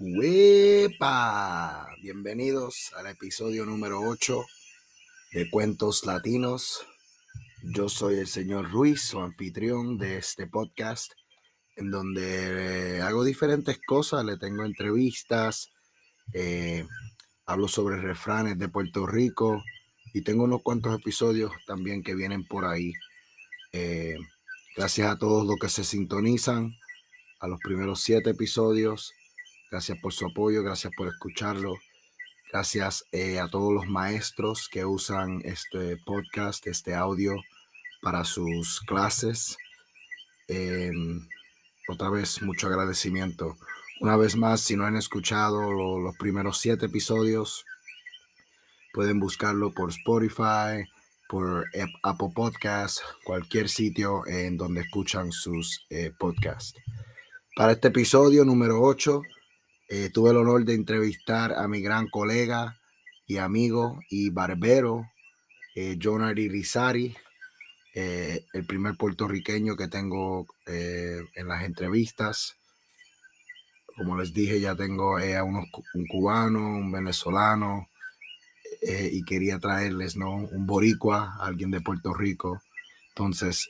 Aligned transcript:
¡Wepa! 0.00 1.88
Bienvenidos 2.00 2.92
al 2.96 3.08
episodio 3.08 3.66
número 3.66 3.98
8 4.00 4.44
de 5.32 5.50
Cuentos 5.50 6.06
Latinos. 6.06 6.86
Yo 7.64 7.88
soy 7.88 8.20
el 8.20 8.28
señor 8.28 8.70
Ruiz, 8.70 9.02
su 9.02 9.18
anfitrión 9.18 9.98
de 9.98 10.18
este 10.18 10.46
podcast, 10.46 11.14
en 11.74 11.90
donde 11.90 12.98
eh, 12.98 13.02
hago 13.02 13.24
diferentes 13.24 13.80
cosas, 13.88 14.24
le 14.24 14.36
tengo 14.36 14.64
entrevistas, 14.64 15.72
eh, 16.32 16.86
hablo 17.44 17.66
sobre 17.66 17.96
refranes 17.96 18.56
de 18.56 18.68
Puerto 18.68 19.04
Rico 19.04 19.64
y 20.14 20.22
tengo 20.22 20.44
unos 20.44 20.62
cuantos 20.62 20.96
episodios 20.96 21.50
también 21.66 22.04
que 22.04 22.14
vienen 22.14 22.46
por 22.46 22.66
ahí. 22.66 22.92
Eh, 23.72 24.14
gracias 24.76 25.10
a 25.10 25.18
todos 25.18 25.44
los 25.44 25.56
que 25.58 25.68
se 25.68 25.82
sintonizan, 25.82 26.72
a 27.40 27.48
los 27.48 27.58
primeros 27.58 28.00
siete 28.00 28.30
episodios 28.30 29.12
Gracias 29.70 29.98
por 29.98 30.12
su 30.14 30.26
apoyo, 30.26 30.62
gracias 30.62 30.92
por 30.96 31.08
escucharlo. 31.08 31.74
Gracias 32.50 33.04
eh, 33.12 33.38
a 33.38 33.48
todos 33.48 33.74
los 33.74 33.86
maestros 33.86 34.68
que 34.70 34.86
usan 34.86 35.42
este 35.44 35.98
podcast, 36.06 36.66
este 36.66 36.94
audio 36.94 37.36
para 38.00 38.24
sus 38.24 38.80
clases. 38.80 39.58
Em, 40.46 41.28
otra 41.86 42.08
vez, 42.08 42.40
mucho 42.40 42.68
agradecimiento. 42.68 43.58
Una 44.00 44.16
vez 44.16 44.36
más, 44.36 44.62
si 44.62 44.76
no 44.76 44.86
han 44.86 44.96
escuchado 44.96 45.98
los 46.00 46.16
primeros 46.16 46.58
siete 46.58 46.86
episodios, 46.86 47.66
pueden 48.94 49.20
buscarlo 49.20 49.72
por 49.72 49.90
Spotify, 49.90 50.88
por 51.28 51.66
Apple 52.02 52.32
Podcasts, 52.34 53.02
cualquier 53.24 53.68
sitio 53.68 54.26
en 54.26 54.56
donde 54.56 54.80
escuchan 54.80 55.30
sus 55.30 55.86
eh, 55.90 56.10
podcasts. 56.18 56.80
Para 57.54 57.72
este 57.72 57.88
episodio 57.88 58.46
número 58.46 58.80
8, 58.80 59.20
eh, 59.88 60.10
tuve 60.10 60.30
el 60.30 60.36
honor 60.36 60.64
de 60.64 60.74
entrevistar 60.74 61.52
a 61.52 61.66
mi 61.66 61.80
gran 61.80 62.08
colega 62.08 62.78
y 63.26 63.38
amigo 63.38 64.00
y 64.10 64.30
barbero, 64.30 65.10
eh, 65.74 65.96
Rizari, 66.00 67.14
eh, 67.94 68.44
el 68.52 68.66
primer 68.66 68.96
puertorriqueño 68.96 69.76
que 69.76 69.88
tengo 69.88 70.46
eh, 70.66 71.20
en 71.34 71.48
las 71.48 71.62
entrevistas. 71.64 72.56
Como 73.96 74.16
les 74.18 74.32
dije, 74.32 74.60
ya 74.60 74.74
tengo 74.74 75.18
a 75.18 75.44
unos, 75.44 75.66
un 75.94 76.06
cubano, 76.06 76.60
un 76.60 76.90
venezolano, 76.90 77.88
y 78.80 79.24
quería 79.24 79.58
traerles 79.58 80.16
¿no? 80.16 80.36
un 80.36 80.64
boricua, 80.64 81.36
alguien 81.40 81.72
de 81.72 81.80
Puerto 81.80 82.14
Rico. 82.14 82.62
Entonces, 83.08 83.68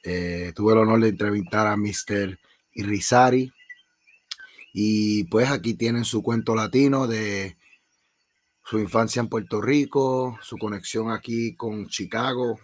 tuve 0.55 0.75
el 0.75 0.79
honor 0.81 1.01
de 1.01 1.09
entrevistar 1.09 1.67
a 1.67 1.79
Mr. 1.79 2.39
Irizarry 2.75 3.51
y 4.81 5.25
pues 5.25 5.51
aquí 5.51 5.75
tienen 5.75 6.05
su 6.05 6.23
cuento 6.23 6.55
latino 6.55 7.09
de 7.09 7.57
su 8.65 8.79
infancia 8.79 9.19
en 9.19 9.29
Puerto 9.29 9.61
Rico, 9.61 10.39
su 10.41 10.57
conexión 10.57 11.11
aquí 11.11 11.57
con 11.57 11.89
Chicago, 11.89 12.61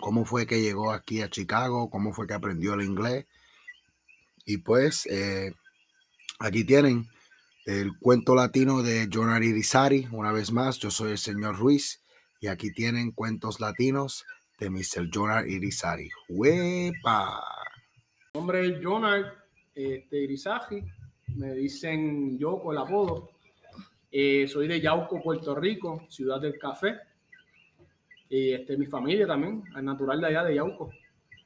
cómo 0.00 0.24
fue 0.24 0.46
que 0.46 0.62
llegó 0.62 0.92
aquí 0.92 1.22
a 1.22 1.28
Chicago, 1.28 1.90
cómo 1.90 2.12
fue 2.12 2.28
que 2.28 2.34
aprendió 2.34 2.74
el 2.74 2.82
inglés. 2.82 3.26
Y 4.44 4.58
pues 4.58 5.04
eh, 5.06 5.52
aquí 6.38 6.62
tienen 6.62 7.08
el 7.64 7.98
cuento 7.98 8.36
latino 8.36 8.84
de 8.84 9.08
John 9.12 9.42
Irizarry. 9.42 10.06
Una 10.12 10.30
vez 10.30 10.52
más, 10.52 10.78
yo 10.78 10.92
soy 10.92 11.10
el 11.10 11.18
señor 11.18 11.58
Ruiz 11.58 12.04
y 12.40 12.46
aquí 12.46 12.72
tienen 12.72 13.10
cuentos 13.10 13.58
latinos 13.58 14.24
de 14.60 14.70
Mr. 14.70 15.10
Jonar 15.12 15.48
Irizarry. 15.48 16.08
¡Huepa! 16.28 17.42
Nombre 18.32 18.64
es 18.68 18.76
este, 19.74 20.24
me 21.36 21.52
dicen 21.52 22.38
yo 22.38 22.60
con 22.60 22.74
el 22.74 22.82
apodo. 22.82 23.30
Eh, 24.10 24.46
soy 24.48 24.68
de 24.68 24.80
Yauco, 24.80 25.22
Puerto 25.22 25.54
Rico, 25.54 26.06
ciudad 26.08 26.40
del 26.40 26.58
café. 26.58 26.94
Y 28.28 28.52
este, 28.52 28.76
mi 28.76 28.86
familia 28.86 29.26
también, 29.26 29.62
al 29.74 29.84
natural 29.84 30.20
de 30.20 30.26
allá 30.28 30.44
de 30.44 30.54
Yauco. 30.56 30.90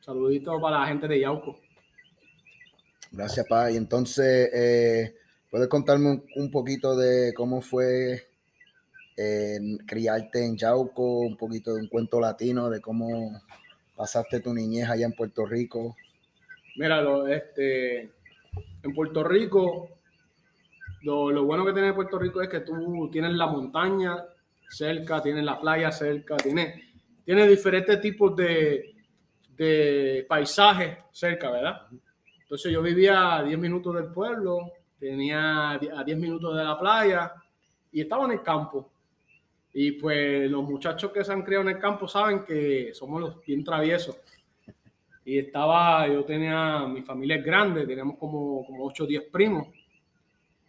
Saludito 0.01 0.61
para 0.61 0.81
la 0.81 0.87
gente 0.87 1.09
de 1.09 1.21
Yauco. 1.21 1.59
Gracias, 3.11 3.47
Pa. 3.49 3.71
Y 3.71 3.77
entonces, 3.77 4.51
eh, 4.55 5.17
¿puedes 5.51 5.69
contarme 5.69 6.23
un, 6.37 6.51
poquito 6.51 6.97
de 6.97 7.35
cómo 7.35 7.61
fue 7.61 8.29
eh, 9.17 9.59
criarte 9.87 10.45
en 10.45 10.57
Yauco? 10.57 11.21
Un 11.21 11.37
poquito 11.37 11.75
de 11.75 11.83
un 11.83 11.89
cuento 11.89 12.21
latino, 12.21 12.71
de 12.71 12.81
cómo 12.81 13.43
pasaste 13.97 14.41
tu 14.41 14.55
niñez 14.55 14.89
allá 14.89 15.07
en 15.07 15.13
Puerto 15.13 15.45
Rico. 15.45 15.97
Míralo, 16.77 17.27
este, 17.27 18.11
en 18.83 18.95
Puerto 18.95 19.25
Rico, 19.25 19.89
lo, 21.03 21.45
bueno 21.45 21.65
que 21.65 21.73
tiene 21.73 21.93
Puerto 21.93 22.19
Rico 22.19 22.43
es 22.43 22.49
que 22.49 22.61
tú 22.61 23.09
tienes 23.11 23.33
la 23.33 23.47
montaña 23.47 24.25
cerca, 24.69 25.23
tienes 25.23 25.45
la 25.45 25.59
playa 25.59 25.91
cerca, 25.91 26.37
tienes, 26.37 26.83
tienes 27.25 27.49
diferentes 27.49 28.01
tipos 28.01 28.37
de, 28.37 28.95
de 29.57 30.27
paisajes 30.29 30.99
cerca, 31.11 31.51
¿verdad? 31.51 31.87
Entonces 32.43 32.73
yo 32.73 32.83
vivía 32.83 33.37
a 33.37 33.43
10 33.43 33.59
minutos 33.59 33.95
del 33.95 34.07
pueblo, 34.07 34.73
tenía 34.99 35.71
a 35.71 36.05
10 36.05 36.19
minutos 36.19 36.57
de 36.57 36.65
la 36.65 36.79
playa 36.79 37.33
y 37.93 38.01
estaba 38.01 38.25
en 38.25 38.33
el 38.33 38.43
campo. 38.43 38.91
Y 39.73 39.93
pues 39.93 40.51
los 40.51 40.65
muchachos 40.65 41.13
que 41.13 41.23
se 41.23 41.33
han 41.33 41.43
criado 41.43 41.63
en 41.63 41.77
el 41.77 41.79
campo 41.79 42.09
saben 42.09 42.45
que 42.45 42.91
somos 42.93 43.21
los 43.21 43.45
bien 43.45 43.63
traviesos. 43.63 44.17
Y 45.31 45.39
estaba, 45.39 46.09
yo 46.09 46.25
tenía, 46.25 46.89
mi 46.89 47.03
familia 47.03 47.37
es 47.37 47.45
grande, 47.45 47.87
teníamos 47.87 48.19
como, 48.19 48.67
como 48.67 48.85
8 48.87 49.05
o 49.05 49.07
10 49.07 49.23
primos. 49.31 49.69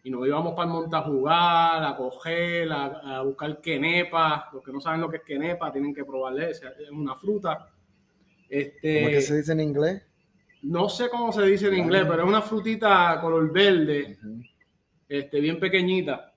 Y 0.04 0.12
nos 0.12 0.28
íbamos 0.28 0.54
para 0.54 0.68
el 0.68 0.74
monte 0.74 0.96
a 0.96 1.02
jugar, 1.02 1.84
a 1.84 1.96
coger, 1.98 2.72
a, 2.72 3.24
buscar 3.24 3.60
quenepa. 3.60 4.52
Los 4.54 4.64
que 4.64 4.72
no 4.72 4.80
saben 4.80 5.02
lo 5.02 5.10
que 5.10 5.18
es 5.18 5.24
quenepa 5.24 5.72
tienen 5.72 5.96
que 5.96 6.06
probarle, 6.06 6.52
es 6.52 6.62
una 6.92 7.16
fruta. 7.16 7.70
Este, 8.48 9.00
¿Cómo 9.00 9.10
que 9.10 9.22
se 9.22 9.38
dice 9.38 9.52
en 9.52 9.62
inglés? 9.62 10.04
No 10.62 10.90
sé 10.90 11.10
cómo 11.10 11.32
se 11.32 11.42
dice 11.42 11.70
en 11.70 11.80
inglés, 11.80 12.06
pero 12.08 12.22
es 12.22 12.30
una 12.30 12.44
frutita 12.44 13.18
color 13.20 13.52
verde, 13.52 14.20
este, 15.10 15.40
bien 15.40 15.60
pequeñita, 15.60 16.36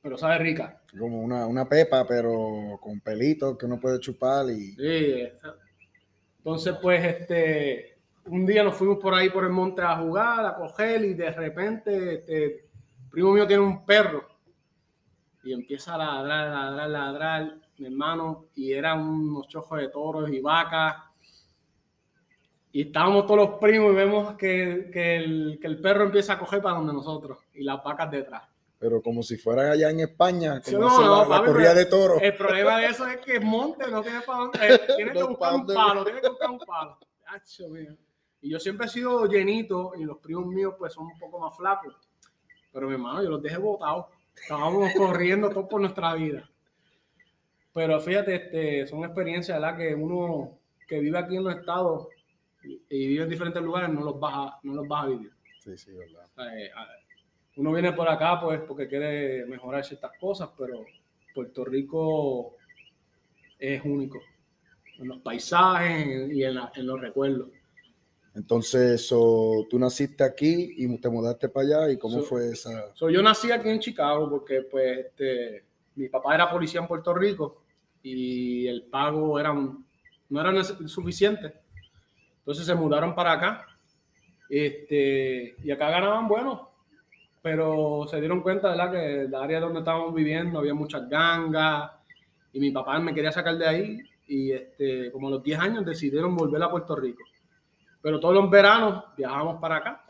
pero 0.00 0.16
sabe 0.16 0.38
rica. 0.38 0.80
Como 0.98 1.20
una, 1.20 1.46
una 1.46 1.68
pepa, 1.68 2.06
pero 2.08 2.78
con 2.80 3.00
pelitos 3.00 3.58
que 3.58 3.66
uno 3.66 3.78
puede 3.78 4.00
chupar 4.00 4.48
y... 4.48 4.72
Sí, 4.76 5.28
entonces, 6.44 6.74
pues, 6.82 7.04
este, 7.04 7.98
un 8.24 8.44
día 8.44 8.64
nos 8.64 8.74
fuimos 8.74 8.98
por 8.98 9.14
ahí 9.14 9.30
por 9.30 9.44
el 9.44 9.50
monte 9.50 9.80
a 9.80 9.96
jugar, 9.98 10.44
a 10.44 10.56
coger, 10.56 11.04
y 11.04 11.14
de 11.14 11.30
repente, 11.30 12.14
este, 12.14 12.68
primo 13.08 13.32
mío 13.32 13.46
tiene 13.46 13.62
un 13.62 13.86
perro 13.86 14.26
y 15.44 15.52
empieza 15.52 15.94
a 15.94 15.98
ladrar, 15.98 16.48
ladrar, 16.48 16.90
ladrar, 16.90 17.54
mi 17.78 17.86
hermano, 17.86 18.46
y 18.56 18.72
eran 18.72 19.02
unos 19.02 19.46
chojos 19.46 19.78
de 19.78 19.88
toros 19.88 20.28
y 20.30 20.40
vacas. 20.40 20.96
Y 22.72 22.82
estábamos 22.82 23.26
todos 23.26 23.48
los 23.48 23.60
primos 23.60 23.92
y 23.92 23.94
vemos 23.94 24.34
que, 24.34 24.90
que, 24.92 25.16
el, 25.18 25.58
que 25.60 25.66
el 25.68 25.80
perro 25.80 26.04
empieza 26.04 26.32
a 26.32 26.38
coger 26.40 26.60
para 26.60 26.76
donde 26.76 26.92
nosotros 26.92 27.38
y 27.54 27.62
las 27.62 27.84
vacas 27.84 28.10
detrás 28.10 28.51
pero 28.82 29.00
como 29.00 29.22
si 29.22 29.36
fuera 29.36 29.70
allá 29.70 29.90
en 29.90 30.00
España, 30.00 30.60
como 30.60 30.78
no, 30.80 31.28
la, 31.28 31.44
corrida 31.44 31.72
de 31.72 31.86
toros. 31.86 32.20
El 32.20 32.34
problema 32.34 32.78
de 32.80 32.86
eso 32.86 33.06
es 33.06 33.18
que 33.18 33.36
es 33.36 33.40
monte, 33.40 33.88
no 33.88 34.02
tiene 34.02 34.22
para 34.22 34.38
dónde, 34.40 34.58
eh, 34.60 34.80
tiene 34.96 35.12
que 35.12 35.22
buscar 35.22 35.54
un 35.54 35.66
palo, 35.66 36.04
tiene 36.04 36.20
que 36.20 36.28
buscar 36.28 36.50
un 36.50 36.58
palo. 36.58 36.98
Y 38.40 38.50
yo 38.50 38.58
siempre 38.58 38.86
he 38.86 38.88
sido 38.88 39.26
llenito 39.26 39.92
y 39.96 40.02
los 40.02 40.18
primos 40.18 40.46
míos 40.46 40.74
pues 40.76 40.94
son 40.94 41.04
un 41.04 41.16
poco 41.16 41.38
más 41.38 41.56
flacos. 41.56 41.94
Pero 42.72 42.88
mi 42.88 42.94
hermano, 42.94 43.22
yo 43.22 43.30
los 43.30 43.40
dejé 43.40 43.56
botados. 43.56 44.06
Estábamos 44.34 44.92
corriendo 44.98 45.48
todo 45.50 45.68
por 45.68 45.80
nuestra 45.80 46.14
vida. 46.14 46.50
Pero 47.72 48.00
fíjate, 48.00 48.34
este, 48.34 48.86
son 48.88 49.04
experiencias 49.04 49.60
¿verdad? 49.60 49.78
que 49.78 49.94
uno 49.94 50.58
que 50.88 50.98
vive 50.98 51.18
aquí 51.18 51.36
en 51.36 51.44
los 51.44 51.54
estados 51.54 52.08
y, 52.64 53.06
vive 53.06 53.22
en 53.22 53.30
diferentes 53.30 53.62
lugares 53.62 53.90
no 53.90 54.02
los 54.02 54.18
vas 54.18 54.34
a, 54.34 54.58
no 54.64 54.74
los 54.74 54.88
vas 54.88 55.04
a 55.04 55.06
vivir. 55.06 55.32
Sí, 55.60 55.78
sí, 55.78 55.92
verdad. 55.92 56.26
Eh, 56.58 56.68
uno 57.56 57.72
viene 57.72 57.92
por 57.92 58.08
acá 58.08 58.40
pues 58.40 58.60
porque 58.66 58.88
quiere 58.88 59.44
mejorar 59.46 59.84
ciertas 59.84 60.12
cosas, 60.18 60.50
pero 60.56 60.84
Puerto 61.34 61.64
Rico 61.64 62.56
es 63.58 63.82
único 63.84 64.20
en 64.98 65.08
los 65.08 65.18
paisajes 65.18 66.30
y 66.32 66.44
en, 66.44 66.54
los 66.54 67.00
recuerdos. 67.00 67.48
Entonces, 68.34 69.06
tú 69.08 69.78
naciste 69.78 70.24
aquí 70.24 70.74
y 70.78 70.98
te 70.98 71.08
mudaste 71.08 71.48
para 71.48 71.66
allá 71.66 71.92
y 71.92 71.98
cómo 71.98 72.22
fue 72.22 72.50
esa. 72.50 72.92
yo 72.94 73.22
nací 73.22 73.50
aquí 73.50 73.68
en 73.68 73.80
Chicago 73.80 74.30
porque 74.30 74.62
pues 74.62 75.06
este, 75.06 75.64
mi 75.96 76.08
papá 76.08 76.34
era 76.34 76.50
policía 76.50 76.80
en 76.80 76.86
Puerto 76.86 77.12
Rico 77.12 77.62
y 78.02 78.66
el 78.66 78.84
pago 78.84 79.38
era 79.38 79.52
no 79.52 80.40
era 80.40 80.64
suficiente. 80.64 81.52
Entonces 82.38 82.64
se 82.64 82.74
mudaron 82.74 83.14
para 83.14 83.32
acá. 83.32 83.66
Este, 84.48 85.54
y 85.62 85.70
acá 85.70 85.90
ganaban 85.90 86.26
bueno, 86.26 86.71
pero 87.42 88.06
se 88.08 88.20
dieron 88.20 88.40
cuenta, 88.40 88.68
¿verdad? 88.70 88.92
Que 88.92 89.20
el 89.22 89.34
área 89.34 89.60
donde 89.60 89.80
estábamos 89.80 90.14
viviendo 90.14 90.58
había 90.60 90.74
muchas 90.74 91.08
gangas 91.08 91.90
y 92.52 92.60
mi 92.60 92.70
papá 92.70 92.98
me 93.00 93.12
quería 93.12 93.32
sacar 93.32 93.58
de 93.58 93.66
ahí 93.66 93.98
y 94.28 94.52
este, 94.52 95.10
como 95.10 95.26
a 95.28 95.32
los 95.32 95.42
10 95.42 95.58
años 95.58 95.84
decidieron 95.84 96.36
volver 96.36 96.62
a 96.62 96.70
Puerto 96.70 96.94
Rico. 96.94 97.22
Pero 98.00 98.20
todos 98.20 98.34
los 98.34 98.48
veranos 98.50 99.04
viajábamos 99.16 99.60
para 99.60 99.76
acá 99.76 100.04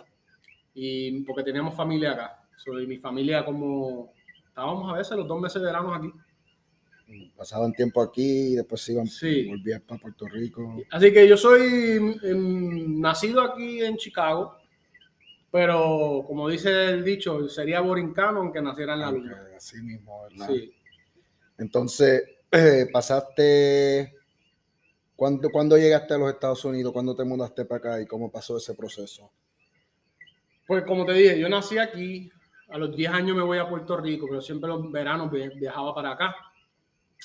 y 0.75 1.23
porque 1.23 1.43
teníamos 1.43 1.75
familia 1.75 2.13
acá. 2.13 2.45
Soy 2.57 2.87
mi 2.87 2.99
familia 2.99 3.45
como 3.45 4.13
estábamos 4.47 4.93
a 4.93 4.99
veces 4.99 5.17
los 5.17 5.27
dos 5.27 5.41
meses 5.41 5.61
de 5.61 5.67
verano 5.67 5.95
aquí. 5.95 6.13
Pasaban 7.37 7.73
tiempo 7.73 8.01
aquí 8.03 8.53
y 8.53 8.55
después 8.57 8.81
se 8.81 8.93
iban, 8.93 9.07
Sí. 9.07 9.49
volvían 9.49 9.83
para 9.83 10.01
Puerto 10.01 10.27
Rico. 10.29 10.77
Así 10.91 11.13
que 11.13 11.27
yo 11.29 11.37
soy 11.37 12.19
em, 12.23 13.01
nacido 13.01 13.43
aquí 13.43 13.83
en 13.83 13.97
Chicago, 13.97 14.57
pero 15.53 16.25
como 16.27 16.49
dice 16.49 16.87
el 16.87 17.05
dicho, 17.05 17.47
sería 17.49 17.81
borincano 17.81 18.41
aunque 18.41 18.61
naciera 18.61 18.95
en 18.95 19.01
la 19.01 19.11
luna. 19.13 19.49
Así 19.57 19.81
mismo, 19.83 20.23
¿verdad? 20.25 20.49
Sí. 20.49 20.75
Entonces, 21.59 22.25
eh, 22.51 22.87
pasaste. 22.93 24.15
¿cuándo, 25.15 25.51
¿Cuándo 25.51 25.77
llegaste 25.77 26.15
a 26.15 26.19
los 26.19 26.31
Estados 26.33 26.65
Unidos? 26.65 26.93
¿Cuándo 26.93 27.15
te 27.15 27.23
mudaste 27.23 27.65
para 27.65 27.79
acá 27.79 28.01
y 28.01 28.07
cómo 28.07 28.33
pasó 28.33 28.57
ese 28.57 28.75
proceso? 28.75 29.31
Pues 30.67 30.85
como 30.85 31.05
te 31.05 31.13
dije, 31.13 31.39
yo 31.39 31.49
nací 31.49 31.79
aquí, 31.79 32.31
a 32.71 32.79
los 32.79 32.97
10 32.97 33.11
años 33.13 33.37
me 33.37 33.43
voy 33.43 33.59
a 33.59 33.69
Puerto 33.69 33.97
Rico, 33.99 34.27
pero 34.29 34.41
siempre 34.41 34.69
los 34.69 34.91
veranos 34.91 35.31
vi- 35.31 35.51
viajaba 35.59 35.95
para 35.95 36.13
acá. 36.13 36.35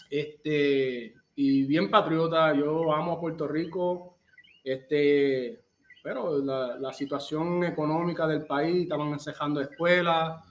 Este, 0.10 1.14
y 1.36 1.64
bien 1.64 1.90
patriota, 1.90 2.54
yo 2.54 2.92
amo 2.94 3.14
a 3.14 3.20
Puerto 3.20 3.48
Rico, 3.48 4.18
este, 4.64 5.64
pero 6.08 6.42
la, 6.42 6.94
situación 6.94 7.66
económica 7.66 8.26
del 8.26 8.46
país, 8.46 8.84
estaban 8.84 9.20
cejando 9.20 9.60
escuelas, 9.60 10.42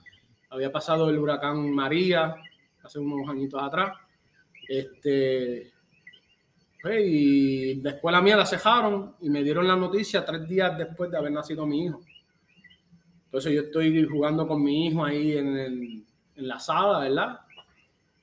había 0.51 0.71
pasado 0.71 1.09
el 1.09 1.17
huracán 1.17 1.71
María 1.71 2.35
hace 2.83 2.99
unos 2.99 3.27
añitos 3.27 3.59
atrás, 3.63 3.97
este, 4.69 5.71
pues, 6.79 7.03
y 7.03 7.81
la 7.81 7.89
escuela 7.89 8.21
mía 8.21 8.37
la 8.37 8.45
cejaron 8.45 9.15
y 9.19 9.31
me 9.31 9.41
dieron 9.41 9.67
la 9.67 9.75
noticia 9.75 10.23
tres 10.23 10.47
días 10.47 10.77
después 10.77 11.09
de 11.09 11.17
haber 11.17 11.31
nacido 11.31 11.65
mi 11.65 11.85
hijo. 11.85 12.01
Entonces 13.25 13.51
yo 13.51 13.61
estoy 13.61 14.05
jugando 14.05 14.47
con 14.47 14.63
mi 14.63 14.85
hijo 14.85 15.03
ahí 15.03 15.39
en, 15.39 15.57
el- 15.57 16.05
en 16.35 16.47
la 16.47 16.59
sala, 16.59 16.99
¿verdad? 16.99 17.39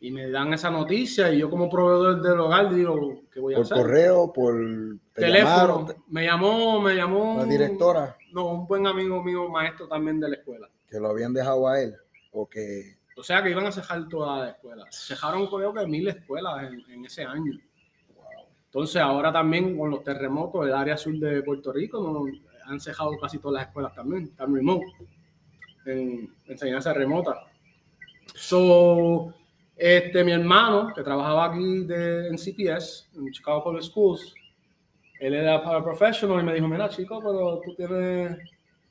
Y 0.00 0.10
me 0.10 0.28
dan 0.30 0.52
esa 0.52 0.70
noticia 0.70 1.32
y 1.32 1.38
yo 1.38 1.48
como 1.48 1.70
proveedor 1.70 2.20
del 2.20 2.38
hogar 2.38 2.74
digo, 2.74 3.22
¿qué 3.32 3.40
voy 3.40 3.54
a 3.54 3.56
¿Por 3.56 3.64
hacer? 3.64 3.76
correo? 3.78 4.32
¿Por 4.32 4.54
te 5.14 5.22
Teléfono. 5.22 5.50
llamaron? 5.56 5.86
te- 5.86 5.96
Me 6.08 6.24
llamó, 6.24 6.80
me 6.80 6.94
llamó. 6.94 7.36
¿La 7.38 7.44
directora? 7.46 8.16
No, 8.32 8.48
un 8.48 8.66
buen 8.66 8.86
amigo 8.86 9.22
mío, 9.22 9.48
maestro 9.48 9.88
también 9.88 10.20
de 10.20 10.28
la 10.28 10.36
escuela. 10.36 10.68
¿Que 10.90 11.00
lo 11.00 11.08
habían 11.08 11.32
dejado 11.32 11.66
a 11.68 11.80
él? 11.80 11.94
¿O 12.32 12.46
que 12.48 12.96
O 13.16 13.22
sea 13.22 13.42
que 13.42 13.50
iban 13.50 13.66
a 13.66 13.72
cejar 13.72 14.06
toda 14.08 14.40
la 14.44 14.50
escuela. 14.50 14.84
Cejaron 14.90 15.46
creo 15.46 15.72
que 15.72 15.86
mil 15.86 16.06
escuelas 16.08 16.64
en, 16.70 16.80
en 16.92 17.04
ese 17.06 17.24
año. 17.24 17.52
Entonces 18.66 19.00
ahora 19.00 19.32
también 19.32 19.78
con 19.78 19.88
los 19.90 20.02
terremotos, 20.02 20.66
el 20.66 20.74
área 20.74 20.96
sur 20.96 21.14
de 21.18 21.42
Puerto 21.42 21.72
Rico, 21.72 22.02
no, 22.02 22.24
han 22.66 22.80
cejado 22.80 23.16
casi 23.18 23.38
todas 23.38 23.60
las 23.60 23.68
escuelas 23.68 23.94
también, 23.94 24.24
están 24.24 24.52
remote, 24.52 24.84
en 25.86 26.34
enseñanza 26.46 26.92
remota. 26.92 27.46
So, 28.34 29.32
este, 29.76 30.22
mi 30.22 30.32
hermano, 30.32 30.92
que 30.94 31.02
trabajaba 31.02 31.46
aquí 31.46 31.84
de, 31.84 32.28
en 32.28 32.36
CPS, 32.36 33.10
en 33.16 33.30
Chicago 33.32 33.64
Public 33.64 33.82
Schools, 33.82 34.34
él 35.20 35.34
era 35.34 35.62
para 35.62 35.82
professional 35.82 36.40
y 36.40 36.42
me 36.44 36.54
dijo, 36.54 36.68
mira 36.68 36.88
chico, 36.88 37.20
pero 37.22 37.60
tú 37.64 37.74
tienes 37.74 38.36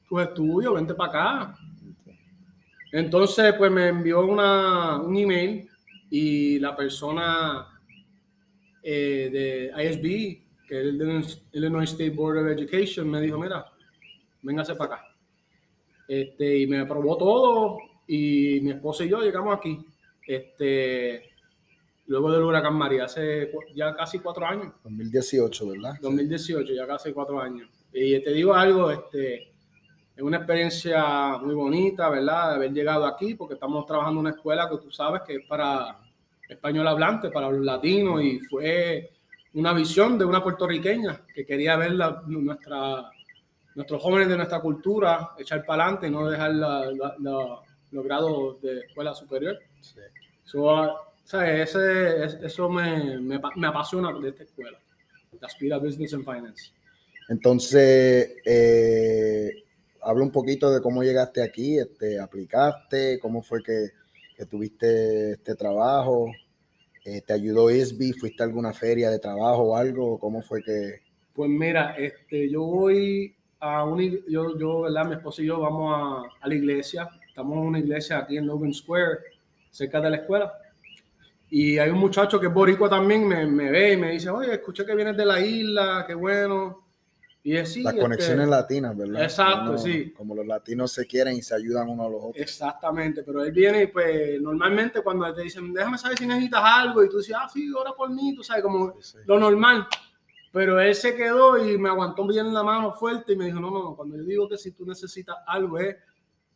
tus 0.08 0.22
estudios, 0.22 0.74
vente 0.74 0.94
para 0.94 1.10
acá. 1.10 1.58
Entonces, 2.92 3.54
pues 3.58 3.72
me 3.72 3.88
envió 3.88 4.26
una, 4.26 4.98
un 4.98 5.16
email 5.16 5.68
y 6.10 6.60
la 6.60 6.76
persona 6.76 7.68
eh, 8.82 9.30
de 9.74 9.84
ISB, 9.84 10.68
que 10.68 10.80
es 10.80 10.86
el 10.86 11.26
Illinois 11.54 11.90
State 11.90 12.12
Board 12.12 12.38
of 12.40 12.48
Education, 12.48 13.10
me 13.10 13.22
dijo, 13.22 13.40
mira, 13.40 13.66
véngase 14.42 14.76
para 14.76 14.96
acá. 14.96 15.16
Este, 16.08 16.60
y 16.60 16.68
me 16.68 16.80
aprobó 16.80 17.18
todo 17.18 17.78
y 18.08 18.60
mi 18.62 18.72
esposa 18.72 19.06
y 19.06 19.10
yo 19.10 19.22
llegamos 19.22 19.56
aquí. 19.56 19.86
Este, 20.28 21.30
luego 22.08 22.32
del 22.32 22.44
huracán 22.44 22.76
María, 22.76 23.06
hace 23.06 23.52
ya 23.76 23.96
casi 23.96 24.20
cuatro 24.20 24.46
años. 24.46 24.74
2018, 24.84 25.68
¿verdad? 25.70 25.94
2018, 26.02 26.74
ya 26.74 26.88
casi 26.88 27.12
cuatro 27.14 27.40
años. 27.40 27.70
Y 27.92 28.20
te 28.22 28.32
digo 28.32 28.54
algo, 28.54 28.90
este, 28.92 29.52
es 30.16 30.22
una 30.22 30.38
experiencia 30.38 31.38
muy 31.38 31.54
bonita, 31.56 32.10
¿verdad? 32.10 32.50
De 32.52 32.56
haber 32.56 32.72
llegado 32.74 33.06
aquí, 33.06 33.36
porque 33.36 33.56
estamos 33.56 33.86
trabajando 33.86 34.20
en 34.22 34.28
una 34.28 34.36
escuela 34.36 34.70
que 34.70 34.78
tú 34.78 34.92
sabes 34.92 35.22
que 35.28 35.36
es 35.36 35.46
para 35.48 35.98
español 36.50 36.88
hablante, 36.88 37.30
para 37.30 37.50
los 37.50 37.62
latinos, 37.64 38.22
y 38.22 38.40
fue 38.40 39.12
una 39.56 39.74
visión 39.74 40.18
de 40.18 40.26
una 40.26 40.44
puertorriqueña 40.44 41.22
que 41.34 41.46
quería 41.46 41.76
ver 41.78 41.92
la- 41.94 42.22
nuestra, 42.28 43.10
nuestros 43.76 44.02
jóvenes 44.02 44.28
de 44.30 44.38
nuestra 44.38 44.60
cultura 44.60 45.32
echar 45.38 45.64
para 45.66 45.84
adelante 45.84 46.08
y 46.08 46.12
no 46.12 46.28
dejar 46.30 46.54
los 46.54 48.04
grados 48.06 48.62
de 48.62 48.80
escuela 48.82 49.14
superior. 49.14 49.58
Sí. 49.84 50.00
So, 50.46 50.70
ah, 50.70 50.96
¿sabes? 51.24 51.70
Ese, 51.70 52.24
es- 52.26 52.34
eso 52.42 52.70
me, 52.70 53.20
me, 53.20 53.40
me 53.56 53.68
apasiona 53.68 54.18
de 54.18 54.30
esta 54.30 54.44
escuela, 54.44 54.80
la 55.40 55.48
Aspira 55.48 55.78
Business 55.78 56.14
and 56.14 56.24
Finance. 56.26 56.72
Entonces, 57.30 58.36
eh, 58.46 59.52
habla 60.02 60.24
un 60.24 60.32
poquito 60.32 60.72
de 60.72 60.82
cómo 60.82 61.04
llegaste 61.04 61.42
aquí, 61.42 61.78
este, 61.80 62.20
aplicaste, 62.20 63.20
cómo 63.20 63.42
fue 63.42 63.62
que, 63.64 63.90
que 64.38 64.46
tuviste 64.46 65.32
este 65.34 65.56
trabajo, 65.56 66.32
eh, 67.06 67.22
te 67.22 67.34
ayudó 67.34 67.70
ISBI, 67.72 68.14
fuiste 68.14 68.44
a 68.44 68.46
alguna 68.46 68.74
feria 68.74 69.10
de 69.10 69.20
trabajo 69.20 69.64
o 69.64 69.76
algo, 69.76 70.18
cómo 70.20 70.42
fue 70.42 70.62
que... 70.64 71.02
Pues 71.34 71.50
mira, 71.50 71.96
este, 71.98 72.50
yo 72.50 72.62
voy 72.64 73.36
a 73.60 73.84
una, 73.86 74.04
yo, 74.28 74.58
yo, 74.58 74.82
¿verdad? 74.82 75.06
Mi 75.06 75.16
esposa 75.16 75.42
y 75.42 75.46
yo 75.48 75.60
vamos 75.60 75.94
a, 75.96 76.46
a 76.46 76.48
la 76.48 76.56
iglesia, 76.56 77.10
estamos 77.28 77.58
en 77.58 77.64
una 77.64 77.80
iglesia 77.80 78.20
aquí 78.20 78.38
en 78.38 78.46
Logan 78.48 78.74
Square, 78.74 79.20
cerca 79.74 80.00
de 80.00 80.10
la 80.12 80.18
escuela. 80.18 80.54
Y 81.50 81.78
hay 81.78 81.90
un 81.90 82.00
muchacho 82.00 82.40
que 82.40 82.48
es 82.48 82.54
boricua 82.54 82.90
también, 82.90 83.28
me, 83.28 83.46
me 83.46 83.70
ve 83.70 83.94
y 83.94 83.98
me 83.98 84.12
dice, 84.12 84.30
oye, 84.30 84.54
escuché 84.54 84.86
que 84.86 84.96
vienes 84.96 85.16
de 85.18 85.26
la 85.26 85.40
isla, 85.40 86.04
qué 86.08 86.14
bueno. 86.16 86.80
Y 87.44 87.58
es 87.58 87.74
sí, 87.74 87.84
Las 87.84 87.94
este, 87.94 88.02
conexiones 88.02 88.48
latinas, 88.48 88.96
¿verdad? 88.98 89.24
Exacto, 89.24 89.72
Uno- 89.72 89.78
sí. 89.78 90.14
Como 90.16 90.34
los 90.34 90.48
latinos 90.48 90.92
se 90.94 91.06
quieren 91.06 91.36
y 91.36 91.42
se 91.42 91.54
ayudan 91.54 91.90
unos 91.90 92.08
a 92.08 92.10
los 92.10 92.20
otros. 92.24 92.38
Exactamente, 92.38 93.22
pero 93.24 93.44
él 93.44 93.52
viene 93.52 93.84
y 93.84 93.88
pues 93.88 94.42
normalmente 94.42 95.02
cuando 95.02 95.32
te 95.34 95.42
dicen, 95.42 95.74
déjame 95.74 95.98
saber 95.98 96.18
si 96.18 96.26
necesitas 96.26 96.62
algo 96.64 97.04
y 97.04 97.10
tú 97.10 97.18
dices, 97.18 97.36
ah, 97.38 97.48
sí, 97.52 97.70
ora 97.74 97.92
por 97.92 98.10
mí, 98.10 98.34
tú 98.36 98.44
sabes, 98.44 98.64
como 98.64 98.96
Sí. 99.02 99.18
lo 99.26 99.38
normal. 99.40 99.86
Pero 100.54 100.80
él 100.80 100.96
se 100.96 101.16
quedó 101.16 101.58
y 101.68 101.78
me 101.78 101.90
aguantó 101.90 102.26
bien 102.28 102.54
la 102.54 102.64
mano 102.64 102.94
fuerte 102.94 103.34
y 103.34 103.36
me 103.36 103.46
dijo, 103.46 103.60
no, 103.60 103.70
no, 103.72 103.84
no, 103.84 103.96
cuando 103.96 104.16
yo 104.18 104.24
digo 104.24 104.48
que 104.48 104.58
si 104.58 104.72
tú 104.72 104.86
necesitas 104.86 105.36
algo 105.48 105.78
es, 105.80 105.98